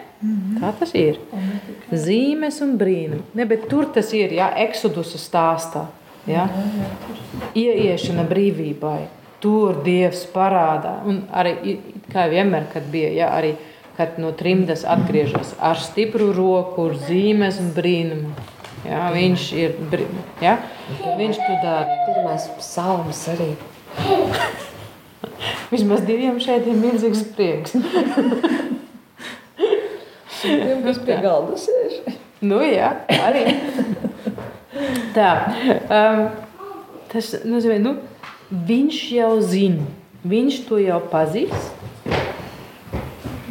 Tā 0.60 0.72
tas 0.76 0.90
ir. 0.98 1.16
Zīmes 1.88 2.60
un 2.64 2.74
brīnumi. 2.80 3.22
Ne, 3.38 3.46
tur 3.70 3.88
tas 3.94 4.12
ir, 4.16 4.34
ja 4.36 4.50
eksodusa 4.60 5.20
stāstā. 5.20 5.86
Ja? 6.28 6.44
Ieiešana 7.56 8.26
brīvībai. 8.28 9.00
Tur 9.40 9.80
Dievs 9.84 10.26
parādā. 10.34 10.98
Un 11.08 11.22
arī, 11.32 11.78
kā 12.12 12.26
vienmēr, 12.28 12.68
kad 12.74 12.84
bija, 12.92 13.12
ja, 13.16 13.30
arī, 13.38 13.54
kad 13.96 14.18
no 14.20 14.34
trimdas 14.36 14.84
atgriežas 14.84 15.54
ar 15.56 15.80
stipru 15.80 16.30
roku, 16.36 16.90
ar 16.90 16.98
zīmes 17.08 17.60
un 17.62 17.72
brīnumu. 17.76 18.34
Ja, 18.84 19.08
viņš 19.12 19.46
ir, 19.60 19.74
bri- 19.92 20.08
ja, 20.40 20.58
viņš 21.16 21.40
to 21.40 21.56
dara. 21.64 21.96
Pirmais 22.06 22.46
psalms 22.60 23.24
arī. 23.32 23.54
Vismaz 25.72 26.04
diviem 26.04 26.40
šeit 26.42 26.68
ir 26.68 26.76
milzīgs 26.80 27.24
prieks. 27.36 27.76
Tiem, 30.40 30.82
kas 30.86 31.00
pie 31.04 31.16
galda 31.20 31.58
sēž. 31.60 31.98
Nu, 32.40 32.60
jā, 32.64 32.94
arī. 33.20 33.44
Tā. 35.16 35.32
Um, 35.92 36.22
tas 37.12 37.34
nozīmē, 37.44 37.76
nu, 37.82 37.96
viņš 38.50 39.00
jau 39.18 39.34
zina, 39.44 39.84
viņš 40.24 40.62
to 40.68 40.80
jau 40.80 41.00
pazīst. 41.12 41.76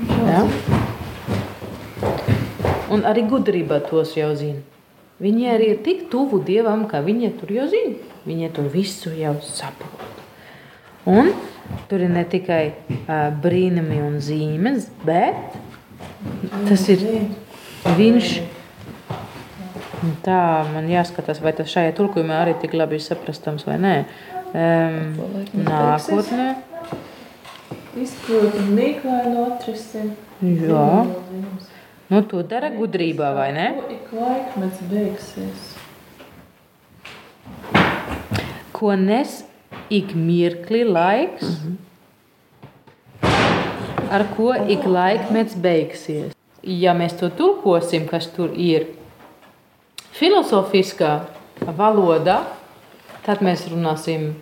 Jā. 0.10 0.41
Un 2.89 3.05
arī 3.05 3.27
gudrība 3.29 3.77
tos 3.86 4.15
jau 4.17 4.31
zina. 4.38 4.63
Viņi 5.19 5.50
arī 5.51 5.74
ir 5.74 5.81
tik 5.86 6.08
tuvu 6.10 6.39
dievam, 6.48 6.88
ka 6.89 7.03
viņi 7.05 7.34
tur 7.38 7.51
jau 7.53 7.67
zina. 7.69 8.00
Viņi 8.25 8.50
to 8.55 8.65
visu 8.72 9.12
jau 9.13 9.36
saprot. 9.46 10.05
Un 11.10 11.34
tur 11.89 12.01
ir 12.01 12.12
ne 12.13 12.24
tikai 12.27 12.63
uh, 12.72 13.29
brīnumi 13.43 14.00
un 14.05 14.17
zīmes, 14.24 14.88
bet 15.05 15.58
tas 16.69 16.88
ir 16.93 17.05
viņš. 17.99 18.31
Un 19.99 20.13
Tā 20.23 20.63
man 20.71 20.88
jāskatās, 20.88 21.41
vai 21.43 21.51
tas 21.55 21.67
šajā 21.71 21.91
tulkojumā 21.97 22.38
arī 22.45 22.53
tik 22.61 22.75
labi 22.77 23.01
saprastams 23.03 23.65
vai 23.67 23.75
nē. 23.83 23.95
Um, 24.55 25.17
nākotnē. 25.65 26.45
Izprotu 27.99 28.63
mīklainu 28.69 29.43
atrisin. 29.49 30.13
Jā. 30.39 30.85
Nu, 32.09 32.21
to 32.25 32.41
dara 32.47 32.71
gudrībā, 32.73 33.33
vai 33.35 33.49
ne? 33.53 33.67
Ko 33.75 33.89
ik 33.91 34.13
laikmets 34.15 34.79
beigsies. 34.89 35.67
Ko 38.74 38.96
nes 38.96 39.41
ik 39.94 40.15
mirkli 40.15 40.85
laiks, 40.87 41.57
ar 44.09 44.25
ko 44.35 44.53
ik 44.53 44.85
laikmets 44.85 45.57
beigsies. 45.59 46.33
Ja 46.63 46.93
mēs 46.98 47.15
to 47.19 47.29
tulkosim, 47.31 48.07
kas 48.09 48.27
tur 48.35 48.51
ir 48.51 48.89
filozofiskā 50.17 51.13
valodā, 51.77 52.41
tad 53.24 53.43
mēs 53.45 53.67
runāsim 53.72 54.33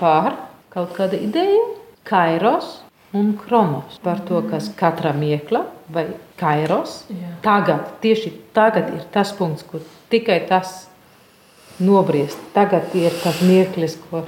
par 0.00 0.38
kaut 0.72 0.94
kādu 0.96 1.18
ideju, 1.20 1.64
kairos 2.08 2.78
un 3.12 3.34
kronos. 3.36 3.98
Par 4.02 4.22
to, 4.24 4.40
kas 4.48 4.70
katra 4.78 5.12
miekla 5.12 5.66
vai 5.92 6.06
kairos 6.40 7.02
tagad, 7.44 7.98
tieši 8.00 8.32
tagad 8.56 8.94
ir 8.94 9.04
tas 9.12 9.34
punkts, 9.36 9.66
kur 9.66 9.84
tikai 10.12 10.40
tas 10.48 10.86
nobriest. 11.80 12.38
Tagad 12.54 12.94
ir 12.96 13.12
tas 13.22 13.42
mirklis, 13.44 13.98
ko 14.08 14.24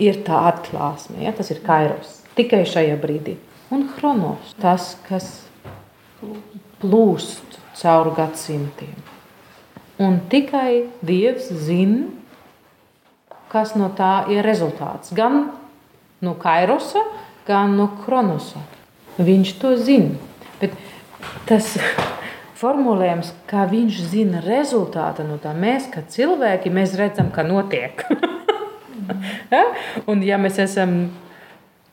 ir 0.00 0.22
tā 0.26 0.46
atklāsme. 0.48 1.20
Ja? 1.26 1.34
Tas 1.36 1.50
ir 1.52 1.60
kairos. 1.64 2.20
Tikai 2.36 2.62
šajā 2.68 2.96
brīdī. 3.00 3.36
Un 3.72 3.86
chronos, 3.88 4.52
tas, 4.60 4.90
kas 5.06 5.46
plūst 6.82 7.56
cauri 7.78 8.12
gadsimtiem. 8.18 8.98
Un 10.02 10.18
tikai 10.28 10.90
Dievs 11.00 11.46
zina, 11.64 12.10
kas 13.52 13.72
no 13.78 13.88
tā 13.96 14.26
ir 14.32 14.44
rezultāts. 14.44 15.14
Gan 15.16 15.46
no 16.20 16.34
kairosa, 16.42 17.00
gan 17.48 17.78
no 17.78 17.88
chronosa. 18.02 18.60
Viņš 19.16 19.54
to 19.62 19.72
zina. 19.80 20.20
Bet 20.60 20.76
tas 21.48 21.72
formulējums, 22.60 23.32
kā 23.48 23.64
viņš 23.72 24.04
zina 24.12 24.44
rezultātu 24.44 25.24
no 25.24 25.40
tā, 25.40 25.56
mēs, 25.56 25.88
kā 25.92 26.04
cilvēki, 26.04 26.72
mēs 26.72 26.96
redzam, 27.00 27.32
ka 27.32 27.44
notiek. 27.46 28.04
ja? 29.54 29.66
Un 30.04 30.20
ja 30.28 30.36
mēs 30.40 30.60
esam 30.60 31.06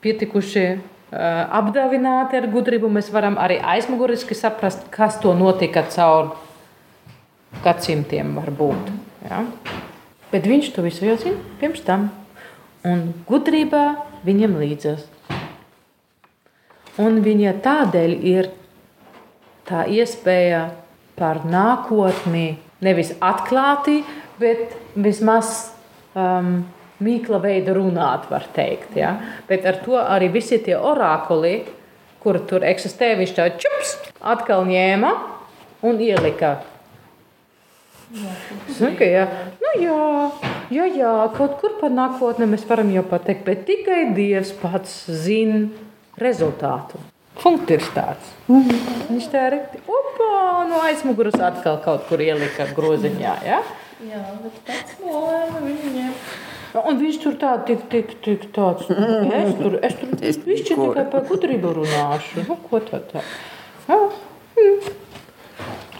pietikuši 0.03 0.67
apdāvināti 1.11 2.37
ar 2.37 2.47
gudrību, 2.53 2.89
mēs 2.93 3.09
varam 3.13 3.39
arī 3.41 3.57
aizmuguriski 3.57 4.37
saprast, 4.37 4.85
kas 4.93 5.17
to 5.23 5.33
notika 5.33 5.83
caur 5.89 6.35
gadsimtiem 7.63 8.35
varbūt. 8.37 8.91
Ja? 9.25 9.43
Bet 10.29 10.45
viņš 10.45 10.73
to 10.75 10.85
visu 10.85 11.07
jau 11.07 11.17
zina 11.17 11.41
pirms 11.61 11.81
tam. 11.85 12.09
Un 12.85 13.09
gudrībā 13.27 13.83
viņam 14.27 14.59
līdzas. 14.61 15.07
Un 16.99 17.21
viņa 17.25 17.55
tādēļ 17.63 18.13
ir 18.27 18.51
tā 19.67 19.85
iespēja 19.89 20.69
par 21.19 21.41
nākotni 21.47 22.59
nevis 22.83 23.13
atklāti, 23.19 24.03
bet 24.39 24.75
vismaz 24.95 25.71
um, 26.13 26.61
mīkla 27.03 27.39
veida 27.43 27.75
runāt, 27.77 28.27
var 28.31 28.47
teikt. 28.55 28.95
Ja? 28.99 29.15
Bet 29.49 29.67
ar 29.69 29.79
to 29.85 29.99
arī 29.99 30.31
visi 30.33 30.59
tie 30.63 30.77
orākuli, 30.77 31.62
kur 32.23 32.41
tur 32.49 32.65
eksistē, 32.67 33.13
viņš 33.19 33.35
tā 33.38 33.47
čups, 33.59 33.95
atkal 34.19 34.67
ņēma 34.67 35.13
un 35.88 36.03
ielika. 36.03 36.57
Saka, 38.73 39.05
jā, 39.05 39.27
nu 39.62 39.71
jā, 39.77 39.97
jā, 40.73 40.85
jā, 40.97 41.12
kaut 41.35 41.59
kur 41.62 41.75
pa 41.77 41.91
nākotnē 41.93 42.47
mēs 42.49 42.65
varam 42.65 42.89
jau 42.89 43.03
pateikt, 43.05 43.45
bet 43.45 43.67
tikai 43.67 44.07
Dievs 44.17 44.49
pats 44.57 45.03
zina 45.13 45.67
rezultātu. 46.17 46.97
Punkts 47.39 47.71
ir 47.71 47.85
tāds. 47.93 48.31
Viņš 48.49 49.27
tā 49.31 49.45
ir 49.51 49.59
opā, 49.85 50.31
no 50.67 50.81
aizmugures 50.89 51.38
atkal 51.38 51.77
kaut 51.85 52.09
kur 52.09 52.19
ielika 52.19 52.67
groziņā. 52.75 53.35
Ja? 53.45 53.62
Jā, 54.03 54.23
bet 54.41 54.57
pats 54.67 54.97
nolēma 55.05 55.62
viņiem. 55.63 56.12
Un 56.77 56.99
viņš 56.99 57.17
tur 57.23 57.38
tā, 57.41 57.55
tik, 57.65 57.88
tik, 57.89 58.12
tik 58.21 58.43
tāds, 58.53 58.89
es 58.89 59.55
tur, 59.58 59.79
es 59.82 59.95
tur 59.97 60.12
višķi 60.45 60.75
tikai 60.77 61.05
par 61.10 61.23
gudrību 61.25 61.71
runāšu. 61.79 62.43
Nu, 62.45 62.60
ko 62.69 62.82
tad 62.86 63.08
tā? 63.10 63.23
Jā. 63.89 63.97
mm. 64.60 64.91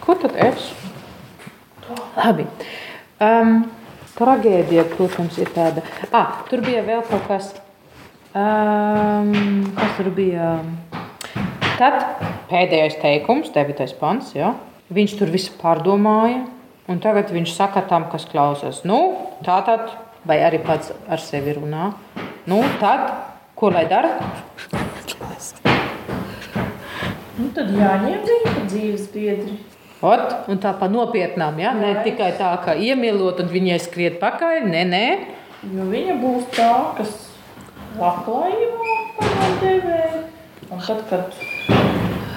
Ko 0.04 0.14
tad 0.20 0.36
es? 0.38 0.68
Labi. 2.14 2.46
Um, 3.20 3.64
tragēdija, 4.14 4.86
protams, 4.94 5.40
ir 5.42 5.50
tāda. 5.56 5.82
Ah, 6.14 6.44
tur 6.50 6.62
bija 6.62 6.84
vēl 6.86 7.02
kaut 7.08 7.26
kas. 7.26 7.50
Um, 8.30 9.34
kas 9.74 9.96
tur 9.98 10.12
bija? 10.14 10.52
Tad 11.80 11.98
pēdējais 12.50 13.00
teikums, 13.02 13.50
9. 13.56 13.90
pants. 13.98 14.34
Ja? 14.38 14.54
Viņš 14.94 15.16
tur 15.18 15.34
visu 15.34 15.54
pārdomāja. 15.58 16.44
Un 16.90 16.98
tagad 17.02 17.30
viņš 17.30 17.52
saka 17.54 17.82
tam, 17.90 18.08
kas 18.10 18.24
klausās. 18.30 18.80
Nu, 18.88 18.98
tā 19.46 19.60
tad, 19.66 19.92
vai 20.26 20.40
arī 20.46 20.60
pats 20.64 20.92
ar 21.08 21.22
sevi 21.22 21.56
runā. 21.56 21.90
Nu, 22.50 22.60
tad, 22.80 23.08
ko 23.56 23.72
lai 23.72 23.86
dara? 23.90 24.16
Nu, 27.40 27.48
tad 27.56 27.72
jāņem 27.72 28.24
pa 28.46 28.64
dzīves 28.68 29.10
biedri. 29.14 29.58
Ot, 30.00 30.48
un 30.48 30.60
tā 30.60 30.72
pa 30.80 30.88
nopietnām, 30.88 31.58
ja? 31.60 31.74
ne 31.76 31.92
tikai 32.04 32.32
tā, 32.38 32.54
ka 32.64 32.72
iemīlot 32.72 33.42
un 33.44 33.52
viņai 33.52 33.76
skriet 33.84 34.16
pakaļ. 34.22 34.64
Nē, 34.70 34.84
nē, 34.88 35.04
Jo 35.60 35.84
viņa 35.92 36.14
būs 36.22 36.44
tā, 36.56 36.70
kas 36.96 37.10
labklājībā 38.00 38.92
pamatdevēja. 39.18 40.20
Un 40.72 40.80
tad, 40.86 41.02
kad 41.10 41.34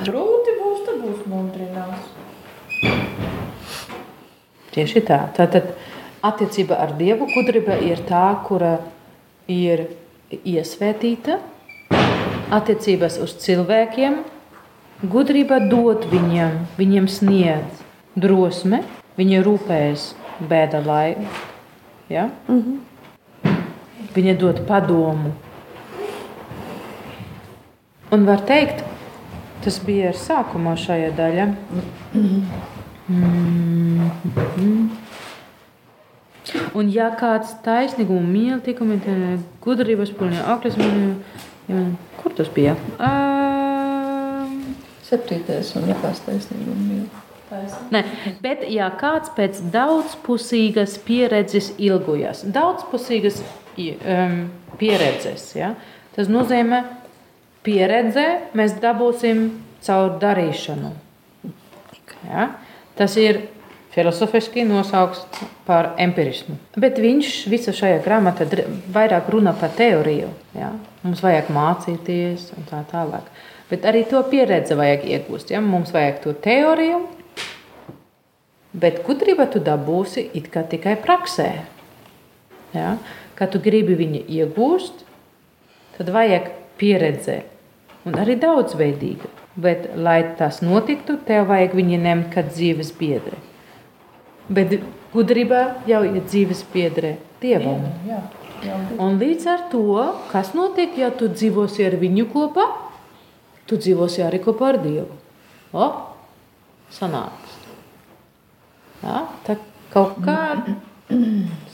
Grūti 0.03 0.55
būs, 0.57 0.81
tad 0.83 0.97
būs 0.99 1.21
mundrinās. 1.31 2.09
Tieši 4.75 5.05
tā. 5.07 5.21
Tātad 5.37 5.71
attiecība 6.23 6.79
ar 6.79 6.95
Dievu 6.97 7.27
gudrība 7.33 7.75
ir 7.83 7.99
tā, 8.07 8.25
kura 8.47 8.77
ir 9.51 9.87
iesvētīta. 10.31 11.39
Attiecības 12.53 13.17
uz 13.23 13.35
cilvēkiem 13.43 14.21
gudrība 15.09 15.59
dod 15.67 16.05
viņiem, 16.11 16.59
viņiem 16.77 17.09
sniedz 17.11 17.83
drosme, 18.15 18.83
viņa 19.17 19.41
rūpējas 19.43 20.13
bēda 20.49 20.83
laikā. 20.85 21.27
Ja? 22.09 22.29
Mm 22.47 22.61
-hmm. 22.61 22.79
Viņa 24.13 24.37
dod 24.37 24.65
padomu. 24.67 25.33
Un 28.11 28.25
var 28.25 28.41
teikt, 28.45 28.83
tas 29.63 29.79
bija 29.85 30.09
ar 30.09 30.15
sākumā 30.15 30.75
šajā 30.77 31.11
daļā. 31.17 31.45
Mm 32.13 32.45
-hmm. 33.07 35.02
Un, 36.77 36.89
ja 36.93 37.09
kāds 37.17 37.55
taisnīgumu 37.65 38.23
mīl, 38.27 38.61
tikumi, 38.65 38.99
gudrības 39.63 40.13
pilnīgi 40.17 40.45
augļas, 40.53 40.79
man, 40.81 41.93
kur 42.21 42.35
tas 42.37 42.49
bija? 42.53 42.75
Uh, 42.97 44.49
Septītais 45.07 45.73
un 45.77 45.89
nekās 45.89 46.23
taisnīguma 46.25 46.87
mīl. 46.87 47.05
Ne, 47.93 48.01
bet, 48.41 48.63
ja 48.73 48.87
kāds 48.97 49.29
pēc 49.35 49.59
daudzpusīgas 49.73 50.95
pieredzes 51.05 51.69
ilgojas, 51.77 52.41
daudzpusīgas 52.49 53.43
um, 53.77 54.39
pieredzes, 54.79 55.51
ja, 55.53 55.75
tas 56.15 56.31
nozīmē, 56.33 56.81
pieredze 57.65 58.25
mēs 58.57 58.73
dabūsim 58.81 59.45
caur 59.85 60.17
darīšanu. 60.21 60.93
Ja? 62.25 62.49
Tas 62.97 63.17
ir 63.19 63.43
filozofiski 63.93 64.65
nosaukts 64.67 65.43
par 65.67 65.93
empirismu. 66.01 66.57
Bet 66.75 66.99
viņš 67.01 67.33
visā 67.51 67.73
šajā 67.75 68.01
grāmatā 68.05 68.47
vairāk 68.93 69.29
runā 69.33 69.55
par 69.59 69.73
teoriju. 69.77 70.31
Ja? 70.57 70.73
Mums 71.03 71.21
vajag 71.23 71.51
mācīties 71.53 72.51
un 72.57 72.69
tā 72.69 72.81
tālāk. 72.89 73.27
Bet 73.69 73.85
arī 73.89 74.03
to 74.09 74.21
pieredzi 74.29 74.77
vajag 74.77 75.05
iegūst. 75.09 75.53
Ja? 75.53 75.61
Mums 75.61 75.93
vajag 75.93 76.23
to 76.25 76.33
teoriju, 76.33 77.03
Bet 78.73 79.03
gudrība 79.05 79.45
tu 79.53 79.59
dabūsi 79.61 80.31
tikai 80.33 80.95
praksē. 80.97 81.49
Ja? 82.73 82.97
Kad 83.37 83.53
tu 83.53 83.61
gribi 83.61 83.93
viņu 83.93 84.23
iegūst, 84.25 85.05
tad 85.97 86.09
vajag 86.09 86.49
pieredze 86.81 87.43
un 88.05 88.17
arī 88.17 88.35
daudzveidīga. 88.41 89.29
Bet, 89.53 89.91
lai 89.93 90.23
tas 90.39 90.63
notiktu, 90.65 91.19
tev 91.27 91.45
vajag 91.51 91.75
viņu 91.77 91.99
ņemt 92.01 92.31
kā 92.33 92.41
dzīves 92.47 92.89
biedri. 92.97 93.37
Bet 94.51 94.77
gudrība 95.13 95.65
jau 95.87 96.01
ir 96.07 96.23
dzīves 96.25 96.63
biedre 96.73 97.17
dievam. 97.41 97.85
Jā, 98.07 98.21
jā. 98.65 98.79
Un 99.01 99.19
līdz 99.21 99.49
ar 99.51 99.67
to, 99.71 99.85
kas 100.31 100.53
notiek, 100.57 100.95
ja 100.99 101.11
tu 101.15 101.29
dzīvosi 101.31 101.85
ar 101.87 101.97
viņu 102.01 102.27
kopā, 102.33 102.67
tu 103.69 103.79
dzīvosi 103.79 104.23
arī 104.25 104.41
kopā 104.43 104.73
ar 104.73 104.79
Dievu. 104.83 105.19
O, 105.73 105.89
sanāk. 106.93 107.53
Ja? 109.03 109.23
Tā 109.47 109.57
kaut 109.93 110.19
kā 110.23 110.39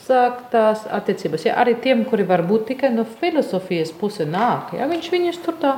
sāk 0.08 0.45
tās 0.53 0.86
attiecības. 0.89 1.45
Ja 1.49 1.58
arī 1.62 1.75
tiem, 1.84 2.03
kuri 2.10 2.25
varbūt 2.27 2.69
tikai 2.71 2.91
no 2.93 3.05
filozofijas 3.19 3.93
puses 3.95 4.29
nāk, 4.29 4.73
ja 4.77 4.89
viņš 4.89 5.10
viņus 5.13 5.41
tur 5.45 5.58
tā 5.62 5.75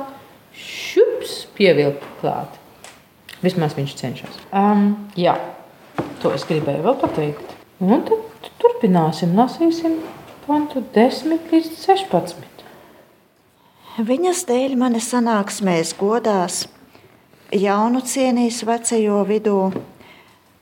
šups 0.56 1.42
pievilkt 1.56 2.04
klāt. 2.20 2.58
Vismaz 3.42 3.74
viņš 3.74 3.96
cenšas. 3.98 4.38
Um, 4.54 4.92
jā, 5.18 5.34
to 6.22 6.32
es 6.36 6.46
gribēju 6.46 6.86
vēl 6.86 6.98
pateikt. 7.02 7.56
Un 7.82 8.04
tad 8.06 8.50
turpināsim, 8.62 9.34
lasīsim 9.34 9.98
pantu 10.46 10.82
10 10.94 11.50
līdz 11.50 11.72
16. 11.82 12.62
Viņas 13.98 14.44
dēļ 14.48 14.76
mani 14.80 15.02
sanāksmēs 15.02 15.92
godās, 15.98 16.62
jaunu 17.52 18.00
cienīs 18.06 18.62
vecajo 18.64 19.18
vidū, 19.28 19.58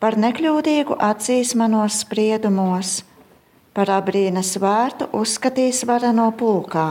par 0.03 0.17
nekļūdīgu 0.19 0.97
acīs 0.99 1.55
manos 1.55 2.01
spriedumos, 2.03 3.05
par 3.77 3.93
abrīnas 4.01 4.57
vārtu 4.59 5.07
uzskatīs 5.15 5.85
varano 5.87 6.31
pulkā, 6.35 6.89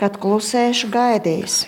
kad 0.00 0.16
klusēšu 0.22 0.88
gaidīs. 0.94 1.62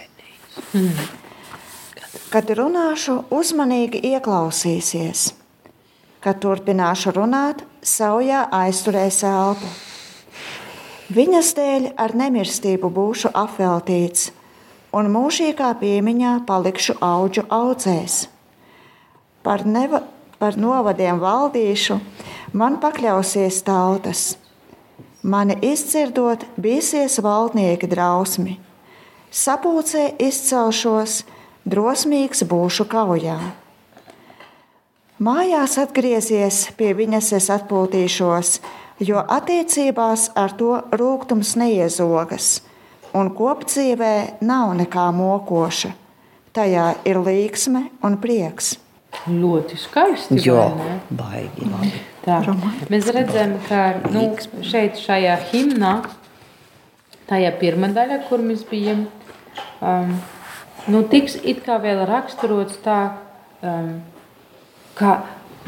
Kad 2.33 2.51
runāšu, 2.57 3.21
uzmanīgi 3.35 4.01
ieklausīsies, 4.15 5.33
kad 6.25 6.41
turpināšu 6.41 7.13
runāt, 7.19 7.61
saujā 7.85 8.47
aizturēs 8.53 9.21
elpu. 9.29 9.69
Viņas 11.13 11.51
dēļ 11.59 11.89
ar 12.01 12.15
nemirstību 12.17 12.89
būšu 12.89 13.31
apveltīts, 13.37 14.31
un 14.97 15.11
mūžīgā 15.13 15.75
piemiņā 15.83 16.39
palikšu 16.49 16.97
auģu 17.05 17.45
audzēs. 17.53 18.23
Par, 19.45 19.67
neva, 19.69 20.01
par 20.41 20.57
novadiem 20.57 21.21
valdīšu, 21.21 21.99
man 22.57 22.79
pakļausies 22.81 23.61
tautas. 23.67 24.23
Mani 25.25 25.59
izdzirdot, 25.65 26.47
bīsies 26.61 27.19
valdnieki 27.25 27.89
drausmi. 27.89 28.57
Sapulcē 29.29 30.07
izcelšos, 30.21 31.21
drosmīgs 31.69 32.45
būšu 32.49 32.89
kaujā. 32.89 33.39
Mājās 35.23 35.77
atgriezies, 35.79 36.73
pie 36.75 36.89
viņas 36.99 37.29
es 37.37 37.47
atpūtīšos, 37.55 38.49
jo 38.99 39.21
attiecībās 39.23 40.33
ar 40.35 40.55
to 40.59 40.73
rūkums 40.91 41.53
neiezogas, 41.61 42.65
un 43.15 43.29
kopdzīvē 43.31 44.43
nav 44.43 44.73
nekā 44.81 45.05
mokoša. 45.15 45.93
Tajā 46.55 46.87
ir 47.07 47.21
līksme 47.23 47.85
un 48.03 48.17
prieks. 48.19 48.73
Ļoti 49.31 49.79
skaisti. 49.79 50.41
Ne? 50.51 50.97
baigi 51.15 51.69
labi. 51.71 51.93
Tā. 52.25 52.41
Mēs 52.91 53.07
redzam, 53.15 53.55
ka 53.69 53.83
nu, 54.11 54.25
šeit, 54.67 54.99
šajā 54.99 55.37
himnā, 55.53 55.93
tajā 57.31 57.53
pirmā 57.61 57.93
daļā, 57.95 58.19
kur 58.27 58.43
mēs 58.43 58.67
bijām, 58.67 59.07
um, 59.79 60.11
nu, 60.91 61.05
tiks 61.07 61.39
it 61.45 61.63
kā 61.63 61.79
vēl 61.79 62.03
raksturots 62.11 62.83
tā, 62.83 62.99
um, 63.63 63.95
kā 64.99 65.15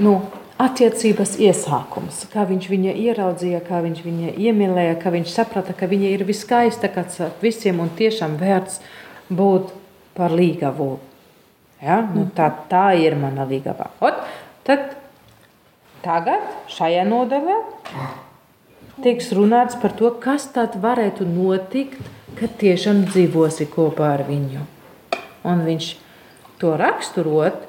nu, 0.03 0.19
attiecības 0.61 1.37
iesākums, 1.43 2.23
kā 2.33 2.47
viņš 2.49 2.69
viņu 2.73 2.95
ieraudzīja, 3.07 3.61
kā 3.67 3.83
viņš 3.85 4.05
viņu 4.05 4.37
iemīlēja, 4.41 4.97
kā 5.03 5.13
viņš 5.13 5.35
saprata, 5.35 5.75
ka 5.77 5.89
viņa 5.91 6.13
ir 6.15 6.25
viskaistākais 6.29 7.19
visiem 7.43 7.83
un 7.85 7.93
tiešām 7.99 8.39
vērts 8.41 8.81
būt 9.29 9.75
par 10.17 10.33
līgavu. 10.33 10.95
Ja? 11.83 12.01
Nu, 12.15 12.29
tā, 12.37 12.49
tā 12.71 12.89
ir 12.97 13.19
mana 13.21 13.45
līgava. 13.49 13.91
Ot, 14.01 14.23
tad 14.65 14.95
tagad 16.05 16.47
šajā 16.73 17.05
nodaļā 17.09 17.59
tiks 19.05 19.29
runāts 19.37 19.77
par 19.81 19.93
to, 19.97 20.11
kas 20.23 20.49
tad 20.55 20.79
varētu 20.81 21.27
notikt, 21.29 22.01
kad 22.37 22.57
tiešām 22.61 23.05
dzīvosi 23.11 23.69
kopā 23.73 24.15
ar 24.17 24.25
viņu. 24.29 24.65
Un 25.47 25.63
viņš 25.67 25.91
to 26.61 26.73
raksturot, 26.81 27.67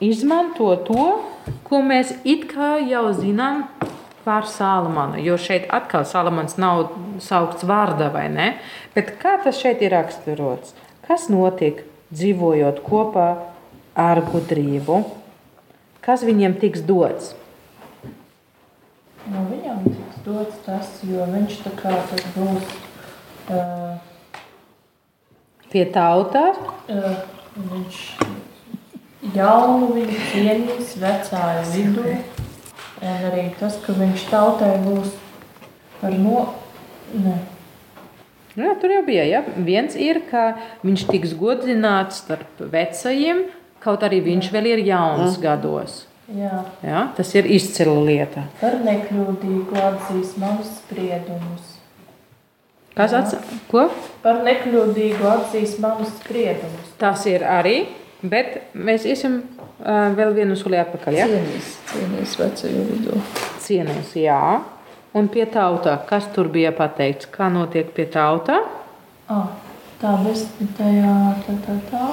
izmanto 0.00 0.72
to, 0.86 1.06
ko 1.68 1.80
mēs 1.84 2.12
it 2.24 2.48
kā 2.50 2.78
jau 2.82 3.10
zinām 3.16 3.66
par 4.24 4.46
Salamanu. 4.48 5.20
Jo 5.22 5.36
šeit 5.40 5.68
atkal 5.72 6.04
Salamans 6.08 6.56
nav 6.60 6.90
saukts 7.22 7.64
vārdā, 7.68 8.10
vai 8.12 8.28
ne? 8.32 8.48
Bet 8.94 9.14
kā 9.20 9.38
tas 9.44 9.60
šeit 9.60 9.82
ir 9.84 9.94
raksturots? 9.96 10.74
Kas 11.06 11.28
notiek 11.32 11.84
dzīvojot 12.12 12.82
kopā 12.86 13.28
ar 13.98 14.22
gudrību? 14.28 15.02
Kas 16.04 16.24
viņiem 16.26 16.56
tiks 16.60 16.84
dots? 16.86 17.34
Nu, 19.30 19.44
viņam 19.50 19.84
tiks 19.84 20.22
dots 20.24 20.62
tas, 20.64 20.94
jo 21.06 21.26
viņš 21.28 21.58
tā 21.66 21.74
kā 21.80 21.96
tas 22.10 22.30
būs. 22.36 22.78
Uh, 23.50 23.98
Pie 25.70 25.84
tautās 25.94 26.56
uh, 26.90 27.20
viņš 27.54 27.98
jaunu 29.34 29.92
viņu 29.94 30.18
cienīs 30.32 30.96
vecāju 31.00 31.64
vidū. 31.74 32.16
Un 33.00 33.24
arī 33.30 33.46
tas, 33.56 33.78
ka 33.80 33.94
viņš 33.96 34.26
tautai 34.28 34.74
būs 34.84 35.14
par 36.00 36.16
no... 36.20 36.50
Ne. 37.16 37.38
Jā, 38.58 38.74
tur 38.82 38.92
jau 38.92 39.00
bija. 39.06 39.24
Ja? 39.28 39.40
Viens 39.56 39.96
ir, 39.96 40.20
ka 40.28 40.52
viņš 40.84 41.06
tiks 41.08 41.32
godzināts 41.38 42.20
starp 42.24 42.60
vecajiem, 42.60 43.46
kaut 43.80 44.04
arī 44.04 44.20
viņš 44.26 44.50
vēl 44.52 44.72
ir 44.74 44.84
jauns 44.90 45.36
mm. 45.38 45.42
gados. 45.42 46.04
Jā, 46.30 46.60
Ja? 46.86 47.08
Tas 47.16 47.32
ir 47.34 47.48
izcila 47.50 47.96
lieta. 48.06 48.44
par 48.60 48.76
nekļūdīgu 48.84 49.74
atzīs 49.74 50.36
manus 50.38 50.68
spriedumus. 50.76 51.78
Kas 52.94 53.14
atsaka? 53.16 53.56
Ko? 53.70 53.88
Par 54.22 54.44
nekļūdīgu 54.46 55.26
atzīs 55.26 55.78
manus 55.82 56.12
spriedumus. 56.20 56.92
Tas 57.00 57.24
ir 57.26 57.42
arī 57.46 57.88
Bet 58.22 58.74
mēs 58.76 59.06
iesim 59.08 59.38
uh, 59.40 60.10
vēl 60.16 60.34
vienu 60.36 60.56
soli 60.58 60.76
atpakaļ. 60.80 61.16
Ja? 61.16 61.28
Cienīs, 61.30 61.70
cienīs 61.88 62.34
vecajo 62.40 62.82
vidū. 62.90 63.20
Cienījums, 63.64 64.12
jā. 64.20 64.40
Un 65.16 65.30
pie 65.32 65.46
tautā, 65.50 65.96
kas 66.06 66.28
tur 66.34 66.50
bija 66.52 66.70
pateikts, 66.76 67.30
kā 67.32 67.48
notiek 67.50 67.88
pie 67.96 68.06
tautā? 68.12 68.60
Ah, 69.30 69.48
tā 70.02 70.12
desmitajā, 70.26 71.16
tā, 71.46 71.56
tā, 71.64 71.78
tā. 71.90 72.10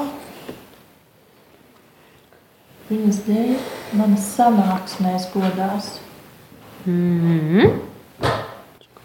Viņas 2.87 3.19
dēļ 3.27 3.53
manas 3.99 4.31
sanāksmēs 4.37 5.27
godās. 5.35 5.97
Mm 6.87 7.75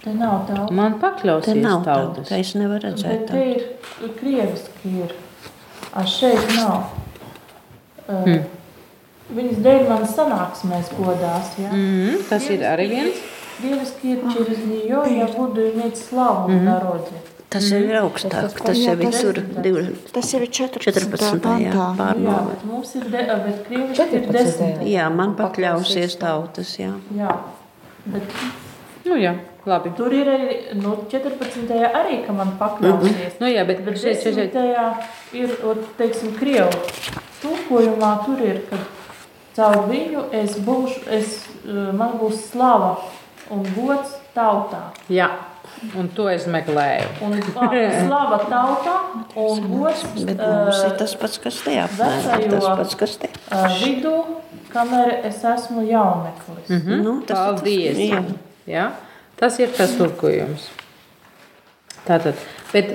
Te 0.03 0.11
nav 0.19 0.49
tā. 0.49 0.65
Man 0.75 0.97
Te 0.97 1.03
pakļausies 1.05 1.59
nav 1.63 1.85
tautas. 1.87 2.27
tā, 2.31 2.41
es 2.43 2.55
nevaru 2.59 2.81
Bet 2.81 2.89
redzēt 2.89 3.21
te 3.29 3.33
tā. 3.33 3.43
ir 4.03 4.15
krieviski 4.19 4.95
ir. 5.05 5.13
A 5.94 6.06
šeit 6.06 6.44
nav. 6.56 6.90
Uh, 8.08 8.24
mm. 8.26 8.44
Viņas 9.38 9.58
dēļ 9.66 9.88
manas 9.90 10.14
sanāksmēs 10.16 10.92
godās. 10.96 11.56
Ja? 11.60 11.72
Mm, 11.76 12.22
tas 12.30 12.46
ir 12.50 12.64
arī 12.64 12.88
viens. 12.94 13.26
Дівчатки 13.62 14.18
через 14.34 14.58
нее 14.66 15.18
я 15.18 15.26
буду 15.26 15.62
иметь 15.62 15.98
славу 15.98 16.48
в 16.48 16.62
народе. 16.62 17.18
Tas 17.50 17.64
jau 17.72 17.80
ir 17.80 17.96
augstāk, 18.04 18.52
tas 18.60 18.78
jau 18.78 18.94
ir 19.00 19.12
tur 19.12 19.38
divi- 19.64 19.96
Tas 20.14 20.34
jau 20.34 20.42
ir 20.42 20.50
14. 20.52 20.84
14. 20.84 21.32
jā, 21.32 21.40
pantā. 21.40 21.58
Jā, 21.64 21.86
pārnāvē. 21.98 22.50
bet 22.50 22.66
mums 22.66 22.96
ir, 22.96 23.04
de, 23.04 23.22
bet 23.46 23.68
krieviski 23.68 23.90
ir 23.90 24.28
14. 24.28 24.32
desmit. 24.32 24.82
Jā, 24.84 25.10
man 25.10 25.34
pakļausies 25.36 26.18
tautas, 26.20 26.76
jā. 26.78 26.92
Jā, 27.16 27.38
bet 28.06 28.24
Nu, 29.06 29.16
jā, 29.16 29.34
labi. 29.67 29.91
tur 29.97 30.13
ir 30.13 30.27
arī, 30.29 30.57
nu, 30.75 30.97
14. 31.11 31.71
arī, 31.95 32.27
ka 32.27 32.33
man 32.33 32.57
pakļausies. 32.59 33.39
Nu, 33.41 33.47
jā, 33.47 33.67
bet 33.67 33.85
Bet 33.85 33.99
šeit, 34.01 34.23
šeit, 34.23 34.35
šeit. 34.35 34.55
ir, 35.33 35.57
teiksim, 35.99 36.35
krievu 36.39 36.71
tulkojumā 37.43 38.25
tur 38.27 38.43
ir, 38.47 38.61
ka 38.71 38.79
caur 39.57 39.87
viņu 39.91 40.27
es 40.33 40.59
būšu, 40.59 41.07
es, 41.11 41.39
eh, 41.67 41.93
man 41.93 42.19
būs 42.21 42.51
slava 42.51 42.97
un 43.51 43.65
gods 43.77 44.15
tautā. 44.37 44.93
Jā, 45.13 45.29
un 45.99 46.09
to 46.17 46.29
es 46.29 46.47
meklēju. 46.47 47.09
Un 47.27 47.37
ah, 47.57 47.75
slava 48.07 48.39
tautā 48.49 48.95
un 49.37 49.67
gods 49.75 50.07
Bet 50.23 50.39
mums 50.39 50.79
eh, 50.79 50.87
ir 50.89 50.97
tas 51.03 51.15
pats, 51.19 51.39
kas 51.43 51.61
te 51.67 51.77
apmēram, 51.83 52.49
tas 52.57 52.65
pats, 52.65 52.99
kas 53.03 53.17
te. 53.21 53.33
eh, 53.51 53.79
vidū, 53.83 54.17
kamēr 54.73 55.19
es 55.29 55.43
esmu 55.45 55.85
jauneklis. 55.91 56.69
Mm 56.69 56.81
-hmm. 56.81 57.03
Nu, 57.03 57.21
tas 57.21 57.39
ir 57.39 57.55
tas, 57.55 57.61
Paldies! 57.61 57.99
jā. 57.99 58.23
Jā, 58.67 58.91
tas 59.43 59.59
ir 59.63 59.73
tas 59.75 59.97
tulkojums. 59.99 60.69
Tātad, 62.03 62.35
bet 62.73 62.89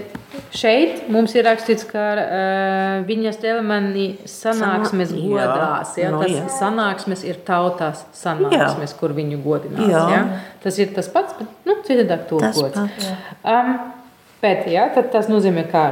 šeit 0.51 1.05
mums 1.13 1.31
ir 1.37 1.45
rakstīts, 1.47 1.85
ka 1.87 2.01
uh, 2.19 2.95
viņas 3.07 3.37
dēļ 3.39 3.61
mani 3.63 4.07
sanāksmes 4.27 5.13
Sanā- 5.13 5.29
godās. 5.31 5.93
jā, 5.95 6.03
Ja? 6.03 6.09
nu 6.11 6.19
Tas 6.25 6.33
jā. 6.33 6.41
sanāksmes 6.57 7.23
ir 7.23 7.37
tautās 7.47 8.01
sanāksmes, 8.19 8.95
kur 8.99 9.15
viņu 9.15 9.39
godinās. 9.45 9.87
Jā. 9.93 10.01
Ja? 10.11 10.41
Tas 10.63 10.79
ir 10.83 10.91
tas 10.97 11.07
pats, 11.13 11.37
bet 11.39 11.47
nu, 11.69 11.77
citādāk 11.87 12.25
tulkots. 12.27 12.83
Um, 13.47 13.71
bet 14.43 14.67
ja, 14.67 14.89
tad 14.97 15.07
tas 15.15 15.31
nozīmē, 15.31 15.63
ka 15.71 15.85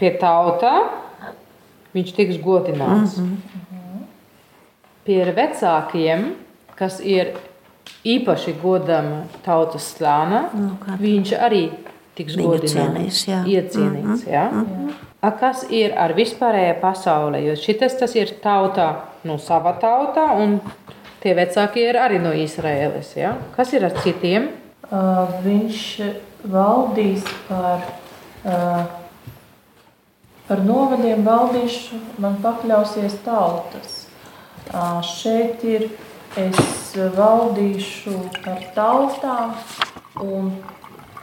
pie 0.00 0.14
tautā 0.22 0.72
viņš 1.94 2.14
tiks 2.16 2.40
godināts. 2.44 3.18
Mm 3.20 3.36
-hmm. 3.36 4.08
Pie 5.04 5.20
vecākiem, 5.36 6.32
kas 6.76 7.00
ir 7.00 7.34
īpaši 8.08 8.54
godama 8.62 9.24
tautas 9.44 9.92
slāna, 9.96 10.48
Nu, 10.54 10.76
viņš 11.00 11.32
arī 11.38 11.62
tiks 12.18 12.36
godināts. 12.38 12.74
cienīs, 12.74 13.22
jā. 13.28 13.42
Iecienīts, 13.46 14.26
jā. 14.26 14.46
A, 15.20 15.30
kas 15.34 15.64
ir 15.70 15.94
ar 15.98 16.14
vispārējo 16.14 16.76
pasauli? 16.80 17.42
Jo 17.46 17.56
šis 17.58 17.98
tas 17.98 18.14
ir 18.14 18.36
tautā, 18.42 18.88
no 19.24 19.38
sava 19.38 19.72
tautā, 19.82 20.30
un 20.38 20.60
tie 21.22 21.34
vecākie 21.34 21.88
ir 21.88 21.98
arī 21.98 22.20
no 22.22 22.30
Izraēlas. 22.32 23.16
Ja? 23.18 23.36
Kas 23.56 23.72
ir 23.74 23.84
ar 23.88 23.96
citiem? 24.02 24.50
Uh, 24.88 25.26
viņš 25.44 25.80
valdīs 26.48 27.26
par, 27.48 27.82
uh, 28.46 28.84
par 30.48 30.62
novadiem, 30.64 31.24
valdīšu, 31.26 31.98
man 32.22 32.38
pakļausies 32.42 33.18
tautas. 33.26 34.04
Uh, 34.68 35.00
šeit 35.02 35.64
ir 35.64 35.90
es 36.36 36.77
valdīšu 36.96 38.14
par 38.44 38.62
tautām 38.76 39.54
un 40.24 40.50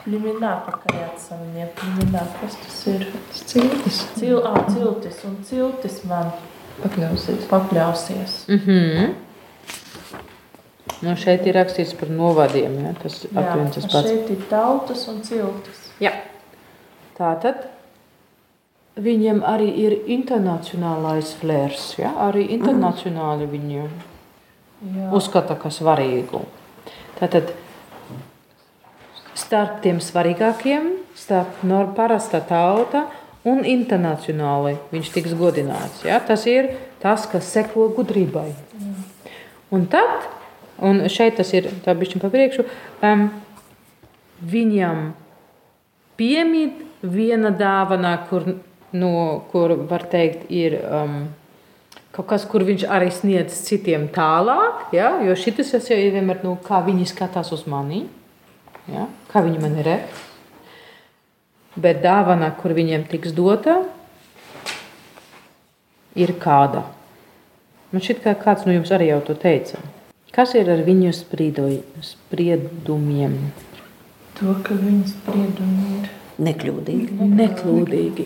pļuminā 0.05 0.51
pakaļāca 0.67 1.39
viņiem. 1.41 1.69
Pļuminā, 1.79 2.23
kas 2.39 2.57
tas 2.61 2.79
ir? 2.91 3.05
Ciltis 3.33 4.01
Cil, 4.17 4.39
ā, 4.45 4.53
ciltis 4.71 5.21
un 5.27 5.37
ciltis 5.47 6.01
man 6.09 6.31
pakļausies. 6.83 7.45
pakļausies. 7.49 8.37
Mm 8.49 8.59
-hmm. 8.65 9.13
nu, 11.01 11.15
šeit 11.15 11.47
ir 11.47 11.55
rakstīts 11.57 11.95
par 11.99 12.09
novadiem. 12.09 12.79
Ja? 12.85 12.93
Tas 13.01 13.23
Jā, 13.23 13.29
apviens 13.41 13.75
tas 13.75 13.85
pats. 13.91 14.09
šeit 14.09 14.29
ir 14.29 14.43
tautas 14.49 15.07
un 15.07 15.21
ciltis. 15.21 15.89
Jā. 15.99 16.11
Tā 17.17 17.35
tad 17.41 17.67
viņiem 18.95 19.43
arī 19.43 19.69
ir 19.85 19.97
internacionālais 20.07 21.33
flērs. 21.39 21.95
Ja? 21.99 22.13
Arī 22.29 22.49
internacionāli 22.55 23.47
viņu 23.47 23.89
Jā. 24.85 25.09
uzskata 25.17 25.55
par 25.57 25.71
svarīgu. 25.73 26.43
Tātad 27.17 27.53
starp 29.33 29.81
tiem 29.81 29.97
svarīgākiem, 30.03 30.91
starp 31.17 31.63
nor- 31.63 31.93
parasta 31.95 32.39
tauta 32.45 33.07
un 33.45 33.63
internacionāli 33.65 34.77
viņš 34.91 35.11
tiks 35.13 35.33
godināts. 35.33 36.03
Ja? 36.05 36.19
Tas 36.19 36.45
ir 36.45 36.75
tas, 37.01 37.25
kas 37.25 37.49
seko 37.51 37.89
gudrībai. 37.97 38.51
Un 39.71 39.87
tad, 39.87 40.27
un 40.79 41.07
šeit 41.09 41.37
tas 41.37 41.51
ir 41.53 41.71
tā 41.85 41.95
bišķiņ 41.97 42.21
pa 42.21 42.29
priekšu, 42.29 42.65
um, 43.01 43.31
viņam 44.45 45.13
piemīt 46.17 46.83
viena 47.01 47.51
dāvana, 47.51 48.17
kur, 48.29 48.45
no, 48.93 49.43
kur 49.51 49.75
var 49.89 50.05
teikt, 50.11 50.45
ir 50.49 50.77
um, 50.85 51.27
kaut 52.15 52.29
kas, 52.29 52.45
kur 52.47 52.63
viņš 52.63 52.85
arī 52.91 53.09
sniedz 53.11 53.57
citiem 53.67 54.07
tālāk. 54.15 54.87
Ja? 54.95 55.17
Jo 55.25 55.35
šis 55.39 55.73
jau 55.75 55.97
ir 55.99 56.15
vienmēr, 56.15 56.43
nu, 56.45 56.55
kā 56.63 56.79
viņi 56.85 57.09
skatās 57.11 57.51
uz 57.55 57.65
mani, 57.67 58.05
ja? 58.91 59.09
kā 59.31 59.43
viņi 59.45 59.61
mani 59.63 59.85
redz. 59.85 60.23
Bet 61.75 61.99
dāvana, 62.05 62.53
kur 62.55 62.71
viņiem 62.71 63.03
tiks 63.11 63.35
dota, 63.35 63.81
ir 66.15 66.31
kāda. 66.39 66.85
Man 67.91 68.03
šķiet, 68.03 68.23
ka 68.23 68.33
kāds 68.39 68.63
no 68.67 68.71
jums 68.75 68.93
arī 68.95 69.09
jau 69.11 69.19
to 69.27 69.35
teica. 69.39 69.81
Kas 70.35 70.55
ir 70.55 70.71
ar 70.71 70.81
viņu 70.87 71.11
sprīdoju, 71.15 72.03
spriedumiem? 72.03 73.35
To, 74.39 74.55
ka 74.63 74.75
viņas 74.75 75.13
spriedumi 75.15 75.99
ir. 75.99 76.09
Nekļūdīgi. 76.43 77.27
Neklūdīgi. 77.39 78.25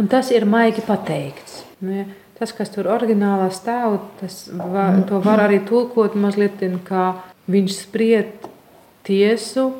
Un 0.00 0.08
tas 0.08 0.30
ir 0.32 0.46
maigi 0.48 0.84
pateikts. 0.86 1.58
Nu, 1.84 1.92
ja, 1.98 2.06
tas, 2.40 2.54
kas 2.56 2.72
tur 2.72 2.88
oriģinālā 2.90 3.50
stāv, 3.52 3.98
tas 4.20 4.42
var, 4.56 5.02
to 5.08 5.20
var 5.24 5.44
arī 5.44 5.60
tulkot 5.68 6.16
mazliet, 6.18 6.62
kā 6.86 7.12
viņš 7.50 7.76
spried 7.76 8.48
tiesu, 9.06 9.70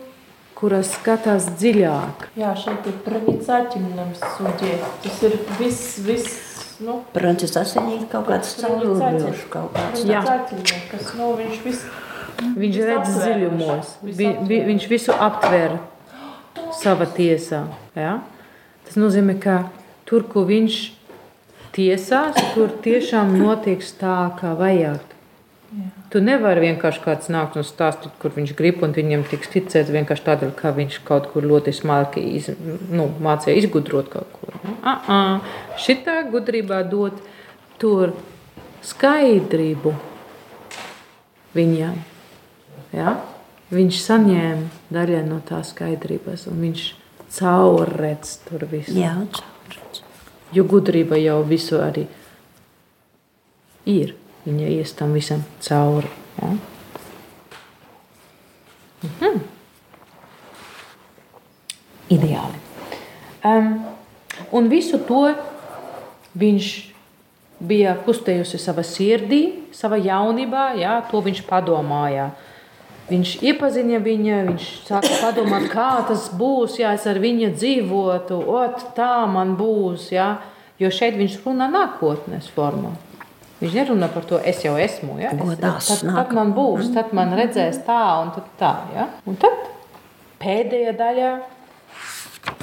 kuras 0.59 0.93
skatās 0.99 1.49
dziļāk. 1.57 2.29
Jā, 2.39 2.53
šeit 2.59 2.85
ir 2.91 3.01
pronicēķinam 3.07 4.13
sudie. 4.21 4.77
Tas 5.07 5.23
ir 5.25 5.39
viss, 5.57 5.97
viss, 6.05 6.77
nu, 6.85 7.01
Prancis 7.17 7.57
asiņīgi 7.57 8.11
kaut 8.13 8.29
kāds 8.29 8.53
cauruljošs 8.61 9.49
kaut 9.53 9.73
kāds. 9.79 10.05
Jā. 10.09 10.21
kas, 10.93 11.15
nu, 11.17 11.33
viņš 11.41 11.65
viss, 11.65 11.91
Viņš 12.41 12.77
Viss 12.77 12.87
redz 12.89 13.17
dziļumos, 13.21 13.89
vi, 14.17 14.29
vi, 14.49 14.61
viņš 14.65 14.87
visu 14.89 15.13
aptver 15.13 15.75
savā 16.81 17.05
tiesā. 17.13 17.67
Ja? 17.93 18.15
Tas 18.87 18.97
nozīmē, 18.97 19.37
ka 19.43 19.59
tur, 20.09 20.25
kur 20.31 20.47
viņš 20.49 20.79
tiesās, 21.77 22.37
tur 22.55 22.73
tiešām 22.85 23.37
notiks 23.39 23.95
tā, 24.01 24.19
kā 24.41 24.55
vajag. 24.59 25.07
Tu 26.11 26.19
nevari 26.19 26.65
vienkārši 26.65 27.03
kāds 27.05 27.29
nākt 27.31 27.55
un 27.55 27.63
stāstīt, 27.63 28.11
kur 28.19 28.33
viņš 28.35 28.57
grib, 28.59 28.81
un 28.83 28.91
viņam 28.97 29.23
tiks 29.31 29.53
ticēts 29.53 29.93
vienkārši 29.95 30.25
tādēļ, 30.27 30.51
ka 30.59 30.73
viņš 30.75 30.97
kaut 31.07 31.29
kur 31.31 31.47
ļoti 31.47 31.75
smalki 31.77 32.25
iz, 32.35 32.49
nu, 32.91 33.07
mācīja 33.23 33.55
izgudrot 33.61 34.11
kaut 34.11 34.33
ko. 34.35 34.51
Nu. 34.67 34.75
Šitā 35.79 36.17
gudrībā 36.33 36.83
dot 36.91 37.21
tur 37.79 38.17
skaidrību 38.83 39.95
viņam. 41.55 42.03
Ja? 42.97 43.15
Viņš 43.71 44.03
saņēma 44.03 44.91
daļu 44.91 45.23
no 45.29 45.39
tā 45.47 45.63
skaidrības, 45.63 46.49
un 46.51 46.65
viņš 46.67 46.89
caurredz 47.39 48.41
tur 48.49 48.67
visu. 48.67 48.99
Jā, 48.99 49.15
caurredz. 49.15 49.60
Jo 50.53 50.65
gudrība 50.67 51.19
jau 51.21 51.43
visu 51.47 51.79
arī 51.79 52.07
ir. 53.87 54.15
Viņa 54.47 54.69
ies 54.73 54.93
tam 54.97 55.13
visam 55.15 55.43
cauri. 55.61 56.09
Ja? 56.41 56.51
Mhm. 59.05 59.41
Ideāli. 62.11 62.59
Um, 63.45 63.69
un 64.53 64.69
visu 64.69 64.99
to 65.07 65.29
viņš 66.37 66.71
bija 67.61 67.95
kustējusi 68.05 68.59
savā 68.61 68.83
sirdī, 68.85 69.43
savā 69.77 70.01
jaunībā, 70.03 70.73
jā, 70.81 70.97
to 71.11 71.21
viņš 71.25 71.45
padomāja. 71.49 72.31
Viņš 73.11 73.31
iepazina 73.43 73.99
viņu, 74.03 74.35
viņš 74.53 74.67
sāka 74.87 75.17
padomāt, 75.19 75.67
kā 75.73 75.89
tas 76.07 76.29
būs, 76.39 76.79
ja 76.79 76.93
es 76.95 77.07
ar 77.11 77.19
viņu 77.19 77.51
dzīvotu, 77.57 78.39
ot, 78.39 78.85
tā 78.95 79.27
man 79.31 79.57
būs. 79.59 80.13
Jā. 80.15 80.37
Jo 80.81 80.89
šeit 80.95 81.19
viņš 81.19 81.41
runā 81.45 81.67
nākotnes 81.73 82.47
formā. 82.55 82.95
Viņš 83.61 83.75
nerunā 83.77 84.09
par 84.15 84.25
to, 84.29 84.39
es 84.41 84.63
jau 84.65 84.77
esmu. 84.81 85.19
Ja? 85.21 85.35
Es, 85.35 85.59
tad, 85.61 86.07
tad 86.07 86.31
man 86.37 86.55
būs, 86.57 86.93
tad 86.95 87.11
man 87.17 87.35
redzēs 87.37 87.83
tā 87.85 87.99
un 88.23 88.31
tad 88.37 88.47
tā. 88.61 88.71
Ja? 88.95 89.09
Un 89.29 89.37
tad 89.41 89.67
pēdējā 90.41 90.95
daļā, 90.97 91.33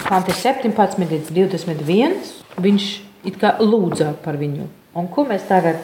panti 0.08 0.34
17 0.34 1.04
līdz 1.12 1.30
21, 1.36 2.18
viņš 2.66 2.88
it 3.30 3.38
kā 3.42 3.54
lūdza 3.62 4.16
par 4.24 4.40
viņu. 4.40 4.66
Un 4.98 5.12
ko 5.14 5.28
mēs 5.30 5.46
tagad 5.52 5.84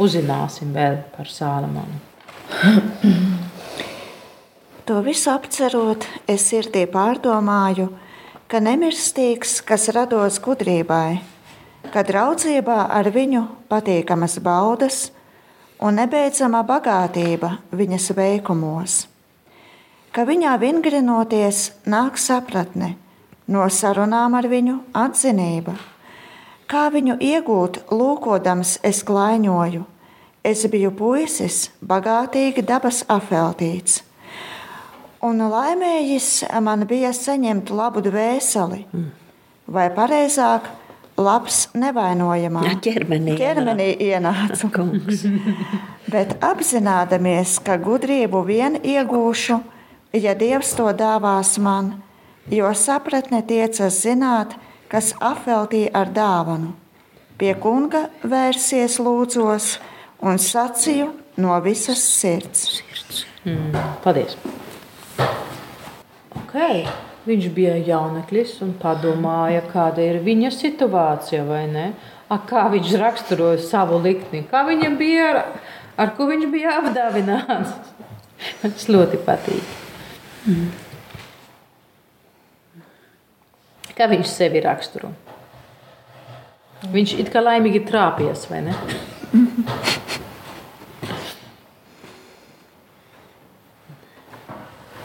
uzzināsim 0.00 0.72
vēl 0.72 1.02
par 1.18 1.28
Sālamanu? 1.28 2.00
To 4.88 5.02
visu 5.04 5.28
apcerot, 5.28 6.06
es 6.24 6.46
sirdī 6.48 6.86
pārdomāju, 6.88 7.90
ka 8.48 8.56
nemirstīgs, 8.64 9.58
kas 9.60 9.82
rados 9.92 10.38
gudrībai, 10.40 11.18
ka 11.92 12.04
draudzībā 12.08 12.76
ar 12.96 13.10
viņu 13.12 13.42
patīkamas 13.68 14.38
baudas 14.40 15.02
un 15.84 16.00
nebeidzama 16.00 16.62
bagātība 16.64 17.52
viņas 17.68 18.08
veikumos, 18.16 18.96
ka 20.08 20.24
viņā 20.24 20.56
vingrinoties 20.64 21.60
nāk 21.84 22.16
sapratne, 22.16 22.94
no 23.44 23.68
sarunām 23.68 24.40
ar 24.40 24.48
viņu 24.48 24.80
atzinība, 24.96 25.76
kā 26.64 26.88
viņu 26.96 27.20
iegūt, 27.20 27.82
lūkodams 27.92 28.78
es 28.80 29.04
klaiņoju, 29.04 29.84
es 30.48 30.66
biju 30.72 30.96
puisis, 30.96 31.66
bagātīgi 31.84 32.64
dabas 32.64 33.04
apveltīts 33.04 34.07
Un 35.24 35.40
laimējis 35.50 36.44
man 36.62 36.84
bija 36.86 37.10
saņemt 37.16 37.72
labu 37.74 38.02
dvēseli, 38.04 38.84
vai 39.66 39.88
pareizāk, 39.94 40.68
labs 41.18 41.64
nevainojamā. 41.74 42.62
Jā, 42.68 42.74
ķermenī 42.86 43.34
ķermenī 43.38 43.88
ienāca. 44.08 44.68
Kungs. 44.76 45.24
Bet 46.08 46.36
apzināmies, 46.44 47.58
ka 47.66 47.76
gudrību 47.82 48.44
vien 48.46 48.78
iegūšu, 48.78 49.58
ja 50.14 50.36
Dievs 50.38 50.70
to 50.78 50.86
dāvās 50.94 51.56
man, 51.58 51.96
jo 52.54 52.70
sapratne 52.70 53.42
tiecas 53.42 53.98
zināt, 54.04 54.54
kas 54.88 55.12
apveltīja 55.18 55.92
ar 55.98 56.14
dāvanu. 56.14 56.76
Pie 57.38 57.52
kunga 57.58 58.06
vērsies 58.22 58.98
lūdzos 59.02 59.76
un 60.26 60.40
sacīju 60.42 61.10
no 61.42 61.58
visas 61.62 62.02
sirds. 62.02 62.80
Mm, 63.44 63.74
paldies! 64.02 64.38
Okay. 66.44 66.86
Viņš 67.28 67.48
bija 67.52 67.74
jauneklis 67.84 68.54
un 68.64 68.70
padomāja, 68.80 69.60
kāda 69.68 70.00
ir 70.00 70.22
viņa 70.24 70.48
situācija, 70.54 71.42
vai 71.44 71.66
ne? 71.68 71.90
A, 72.28 72.38
kā 72.40 72.66
viņš 72.72 72.94
raksturoja 73.00 73.60
savu 73.60 73.98
likni, 74.04 74.44
kā 74.48 74.62
viņam 74.68 74.96
bija, 75.00 75.44
ar, 76.00 76.14
ko 76.16 76.28
viņš 76.30 76.48
bija 76.52 76.78
apdāvināts. 76.80 77.74
Tas 78.62 78.88
ļoti 78.88 79.20
patīk. 79.26 79.76
Mm. 80.48 80.68
Kā 83.98 84.06
viņš 84.08 84.28
sevi 84.30 84.62
raksturo? 84.64 85.10
Viņš 86.88 87.16
it 87.18 87.32
kā 87.34 87.42
laimīgi 87.42 87.82
trāpījies, 87.88 88.46
vai 88.48 88.62
ne? 88.70 88.76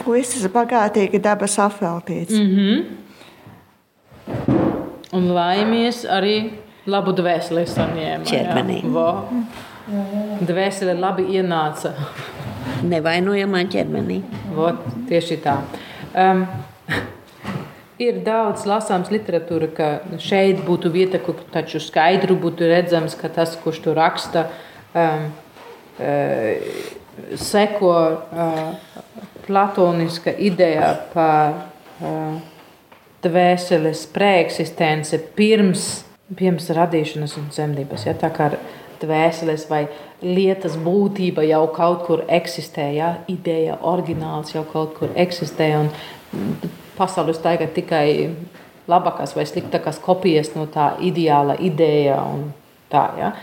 Puisis 0.03 0.47
bagātīgi 0.51 1.19
dabas 1.23 1.57
apveltīts. 1.59 2.35
Mm 2.35 2.49
-hmm. 2.55 2.83
Un 5.13 5.29
laimies 5.33 6.05
arī 6.09 6.51
labu 6.85 7.11
dvēseli 7.11 7.65
saņēma. 7.69 8.25
Ķermenī. 8.27 8.81
Dvēsele 10.47 10.95
labi 10.99 11.23
ienāca. 11.37 11.93
Nevainojamā 12.83 13.63
ķermenī. 13.71 14.21
Vot, 14.55 14.75
tieši 15.09 15.37
tā. 15.43 15.57
Um, 16.13 16.47
ir 17.99 18.19
daudz 18.25 18.65
lasāms 18.69 19.11
literatūra, 19.13 19.69
ka 19.75 19.87
šeit 20.19 20.63
būtu 20.67 20.91
vieta, 20.93 21.19
kur 21.23 21.35
taču 21.53 21.81
skaidru 21.83 22.35
būtu 22.39 22.67
redzams, 22.69 23.15
ka 23.19 23.29
tas, 23.29 23.55
kurš 23.63 23.79
to 23.85 23.93
raksta, 23.97 24.47
um, 24.95 25.29
uh, 25.99 26.51
seko 27.39 27.93
uh, 28.33 28.75
platoniska 29.47 30.33
ideja 30.37 30.93
par 31.13 31.53
uh, 32.01 32.39
dvēseles 33.23 34.05
preeksistenci 34.13 35.19
pirms, 35.37 36.03
pirms 36.35 36.69
radīšanas 36.75 37.37
un 37.39 37.49
dzemdības. 37.51 38.07
Ja? 38.07 38.15
Tā 38.19 38.31
kā 38.33 38.49
dvēseles 39.03 39.67
vai 39.69 39.85
lietas 40.23 40.75
būtība 40.79 41.45
jau 41.47 41.65
kaut 41.75 42.05
kur 42.07 42.25
eksistē, 42.27 42.89
ja? 42.97 43.13
ideja, 43.31 43.77
oriģināls 43.81 44.55
jau 44.55 44.65
kaut 44.69 44.97
kur 44.99 45.13
eksistē. 45.15 45.71
Pasaules 46.97 47.39
tagad 47.43 47.73
tikai 47.75 48.29
labākās 48.89 49.35
vai 49.35 49.45
sliktākās 49.47 49.99
kopijas 50.03 50.53
no 50.57 50.67
tā 50.71 50.93
ideāla 51.01 51.55
ideja 51.59 52.19
tā. 52.91 53.03
Ja? 53.19 53.33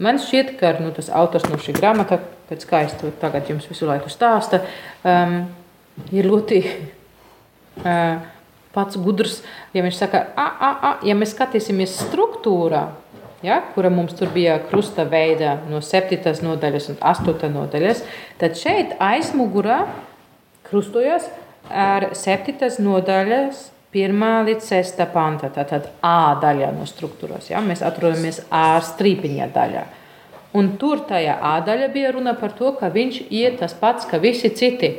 Man 0.00 0.20
šķiet, 0.22 0.54
ka 0.60 0.76
nu, 0.80 0.92
tas 0.96 1.10
autors 1.12 1.48
no 1.50 1.58
šī 1.60 1.74
grāmata 1.76 2.20
pēc 2.50 2.66
kā 2.68 2.82
es 2.86 2.96
to 3.00 3.12
tagad 3.22 3.48
jums 3.50 3.68
visu 3.70 3.88
laiku 3.88 4.10
stāstu, 4.12 4.60
um, 5.06 5.40
ir 6.12 6.28
ļoti 6.28 6.60
uh, 6.66 8.20
pats 8.74 8.98
gudrs. 9.00 9.40
Ja 9.74 9.84
viņš 9.86 10.02
saka, 10.02 10.24
a, 10.34 10.46
a, 10.50 10.70
a, 10.70 10.92
ja 11.06 11.16
mēs 11.18 11.34
skatīsimies 11.36 11.96
struktūrā, 12.06 12.84
ja, 13.46 13.60
kura 13.74 13.90
mums 13.92 14.14
tur 14.18 14.32
bija 14.34 14.58
krusta 14.70 15.06
veida 15.08 15.58
no 15.70 15.82
7. 15.84 16.20
nodaļas 16.44 16.92
un 16.92 17.00
8. 17.00 17.50
nodaļas, 17.54 18.04
tad 18.40 18.58
šeit 18.60 18.96
aizmugurā 19.00 19.84
krustojas 20.68 21.30
ar 21.70 22.10
7. 22.18 22.58
nodaļas 22.82 23.68
1 23.90 24.44
līdz 24.46 24.66
6 24.70 25.00
panta, 25.10 25.50
tātad 25.50 25.88
A 26.06 26.36
daļā 26.38 26.70
no 26.76 26.86
struktūras. 26.86 27.48
Ja? 27.50 27.62
Mēs 27.64 27.82
atrodamies 27.82 28.44
A 28.54 28.78
strīpiņa 28.86 29.48
daļā. 29.54 29.82
Un 30.56 30.72
tur 30.80 31.04
tajā 31.06 31.36
ādaļā 31.46 31.86
bija 31.94 32.10
runa 32.16 32.34
par 32.38 32.54
to, 32.58 32.72
ka 32.78 32.90
viņš 32.90 33.22
iet 33.30 33.60
tas 33.62 33.74
pats, 33.78 34.08
kā 34.10 34.18
visi 34.18 34.50
citi. 34.50 34.90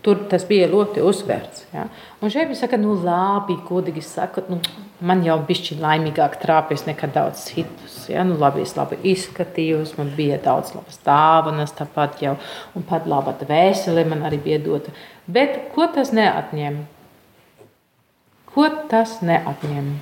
Tur 0.00 0.22
tas 0.30 0.44
bija 0.48 0.68
ļoti 0.70 1.02
uzsvērts. 1.04 1.66
Ja? 1.74 1.88
Un 2.22 2.32
šeit 2.32 2.48
viņš 2.48 2.62
saka, 2.62 2.78
nu 2.80 2.94
labi, 3.02 3.58
godīgi 3.68 4.00
sakot, 4.06 4.46
nu, 4.48 4.60
man 5.04 5.20
jau 5.26 5.36
bišķi 5.44 5.76
laimīgāk 5.82 6.38
trāpījis 6.40 6.86
nekā 6.86 7.10
daudz 7.12 7.42
citus. 7.50 7.98
Ja? 8.08 8.24
Nu, 8.24 8.38
labi, 8.40 8.62
es 8.64 8.72
labi 8.78 8.96
izskatījos, 9.10 9.96
man 9.98 10.14
bija 10.16 10.38
daudz 10.44 10.72
labas 10.78 11.02
dāvanas, 11.04 11.74
tāpat 11.76 12.22
jau, 12.24 12.38
un 12.78 12.86
pat 12.88 13.10
laba 13.10 13.34
dvēsele 13.42 14.06
man 14.08 14.24
arī 14.30 14.40
bija 14.46 14.62
dota. 14.64 14.94
Bet 15.28 15.60
ko 15.74 15.90
tas 15.92 16.14
neatņem? 16.16 16.80
Ko 18.54 18.70
tas 18.88 19.18
neatņem? 19.20 19.92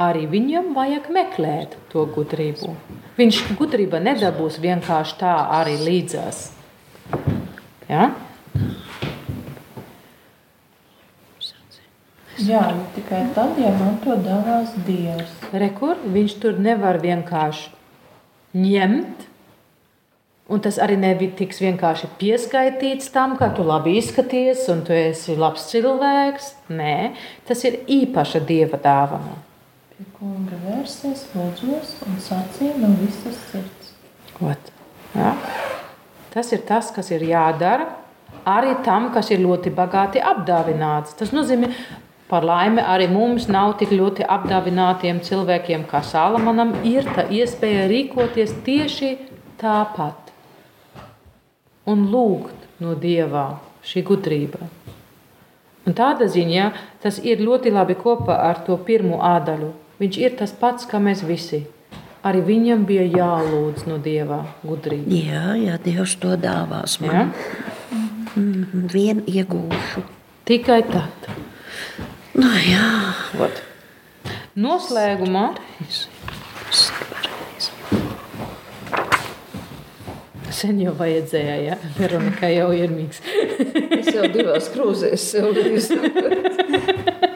Arī 0.00 0.26
viņam 0.30 0.72
vajag 0.74 1.08
meklēt 1.12 1.76
to 1.92 2.04
gudrību. 2.14 2.74
Viņš 3.18 3.40
gudrība 3.58 4.00
nedabūs 4.02 4.58
vienkārši 4.62 5.18
tā 5.20 5.34
arī 5.60 5.76
līdzās. 5.78 6.48
Ja? 7.88 8.10
Jā, 12.44 12.64
tikai 12.96 13.28
tad, 13.36 13.54
ja 13.62 13.70
man 13.78 14.00
to 14.02 14.16
dāvās 14.18 14.72
Dievs. 14.88 15.30
Rekur, 15.54 16.00
viņš 16.02 16.34
tur 16.42 16.58
nevar 16.58 16.98
vienkārši 16.98 17.70
ņemt, 18.58 19.22
un 20.50 20.64
tas 20.64 20.80
arī 20.82 20.98
netiks 20.98 21.62
vienkārši 21.62 22.10
pieskaitīts 22.18 23.14
tam, 23.14 23.38
kā 23.38 23.52
tu 23.54 23.62
labi 23.62 23.94
izskaties, 24.00 24.66
un 24.74 24.82
tu 24.82 24.96
esi 24.98 25.38
labs 25.38 25.70
cilvēks. 25.70 26.50
Nē, 26.74 27.14
tas 27.46 27.62
ir 27.70 27.84
īpaša 27.86 28.42
Dieva 28.50 28.82
dāvana. 28.82 29.38
Pie 29.94 30.08
kunga 30.10 30.56
vērsies, 30.58 31.20
lūdzos 31.36 31.90
un 32.02 32.16
sacīja 32.18 32.80
no 32.82 32.88
visas 32.98 33.36
sirds. 33.52 33.92
Ot, 34.42 34.70
ja? 35.14 35.28
Tas 36.32 36.48
ir 36.50 36.64
tas, 36.66 36.88
kas 36.90 37.12
ir 37.14 37.22
jādara 37.28 37.86
arī 38.42 38.72
tam, 38.82 39.12
kas 39.14 39.30
ir 39.30 39.38
ļoti 39.44 39.70
bagāti 39.76 40.18
apdāvināts. 40.18 41.14
Tas 41.14 41.30
nozīmē, 41.30 41.68
par 42.26 42.42
laimi 42.42 42.82
arī 42.82 43.06
mums 43.12 43.46
nav 43.46 43.76
tik 43.78 43.92
ļoti 43.94 44.26
apdāvinātiem 44.26 45.20
cilvēkiem 45.22 45.86
kā 45.86 46.02
Salamanam, 46.02 46.74
ir 46.82 47.06
tā 47.14 47.28
iespēja 47.30 47.86
rīkoties 47.94 48.56
tieši 48.66 49.12
tāpat 49.62 50.34
un 51.86 52.08
lūgt 52.10 52.82
no 52.82 52.98
Dievā 52.98 53.46
šī 53.86 54.02
gudrība. 54.10 54.66
Un 55.86 55.94
tāda 55.94 56.26
ziņā 56.26 56.68
tas 56.98 57.22
ir 57.22 57.46
ļoti 57.46 57.70
labi 57.70 57.94
kopā 57.94 58.42
ar 58.50 58.64
to 58.66 58.74
pirmo 58.90 59.22
ādaļu. 59.22 59.83
Viņš 60.00 60.16
ir 60.18 60.32
tas 60.38 60.52
pats, 60.58 60.88
kā 60.90 60.98
mēs 61.02 61.22
visi. 61.26 61.62
Arī 62.24 62.40
viņam 62.42 62.86
bija 62.88 63.04
jālūdz 63.04 63.84
no 63.86 63.98
Dieva 64.02 64.40
gudrība. 64.64 65.12
Jā, 65.12 65.54
jā, 65.60 65.76
Dievs 65.84 66.16
to 66.22 66.34
dāvās 66.40 66.96
man. 67.04 67.14
Ja? 67.14 67.98
Mm, 68.34 68.88
Vien 68.90 69.20
iegūšu. 69.28 70.02
Tikai 70.48 70.80
tad. 70.88 71.28
Nu, 72.34 72.48
jā, 72.64 72.88
Vot. 73.38 73.62
Noslēgumā 74.58 75.50
sen 80.54 80.78
jau 80.80 80.94
vajadzēja, 80.96 81.56
ja 81.66 81.78
Veronika 81.98 82.48
jau 82.50 82.70
ir 82.74 82.92
mīgs. 82.94 83.20
Es 83.98 84.10
jau 84.14 84.26
divās 84.32 84.70
krūzēs 84.74 85.30
sev 85.34 85.50
līdzi. 85.54 85.98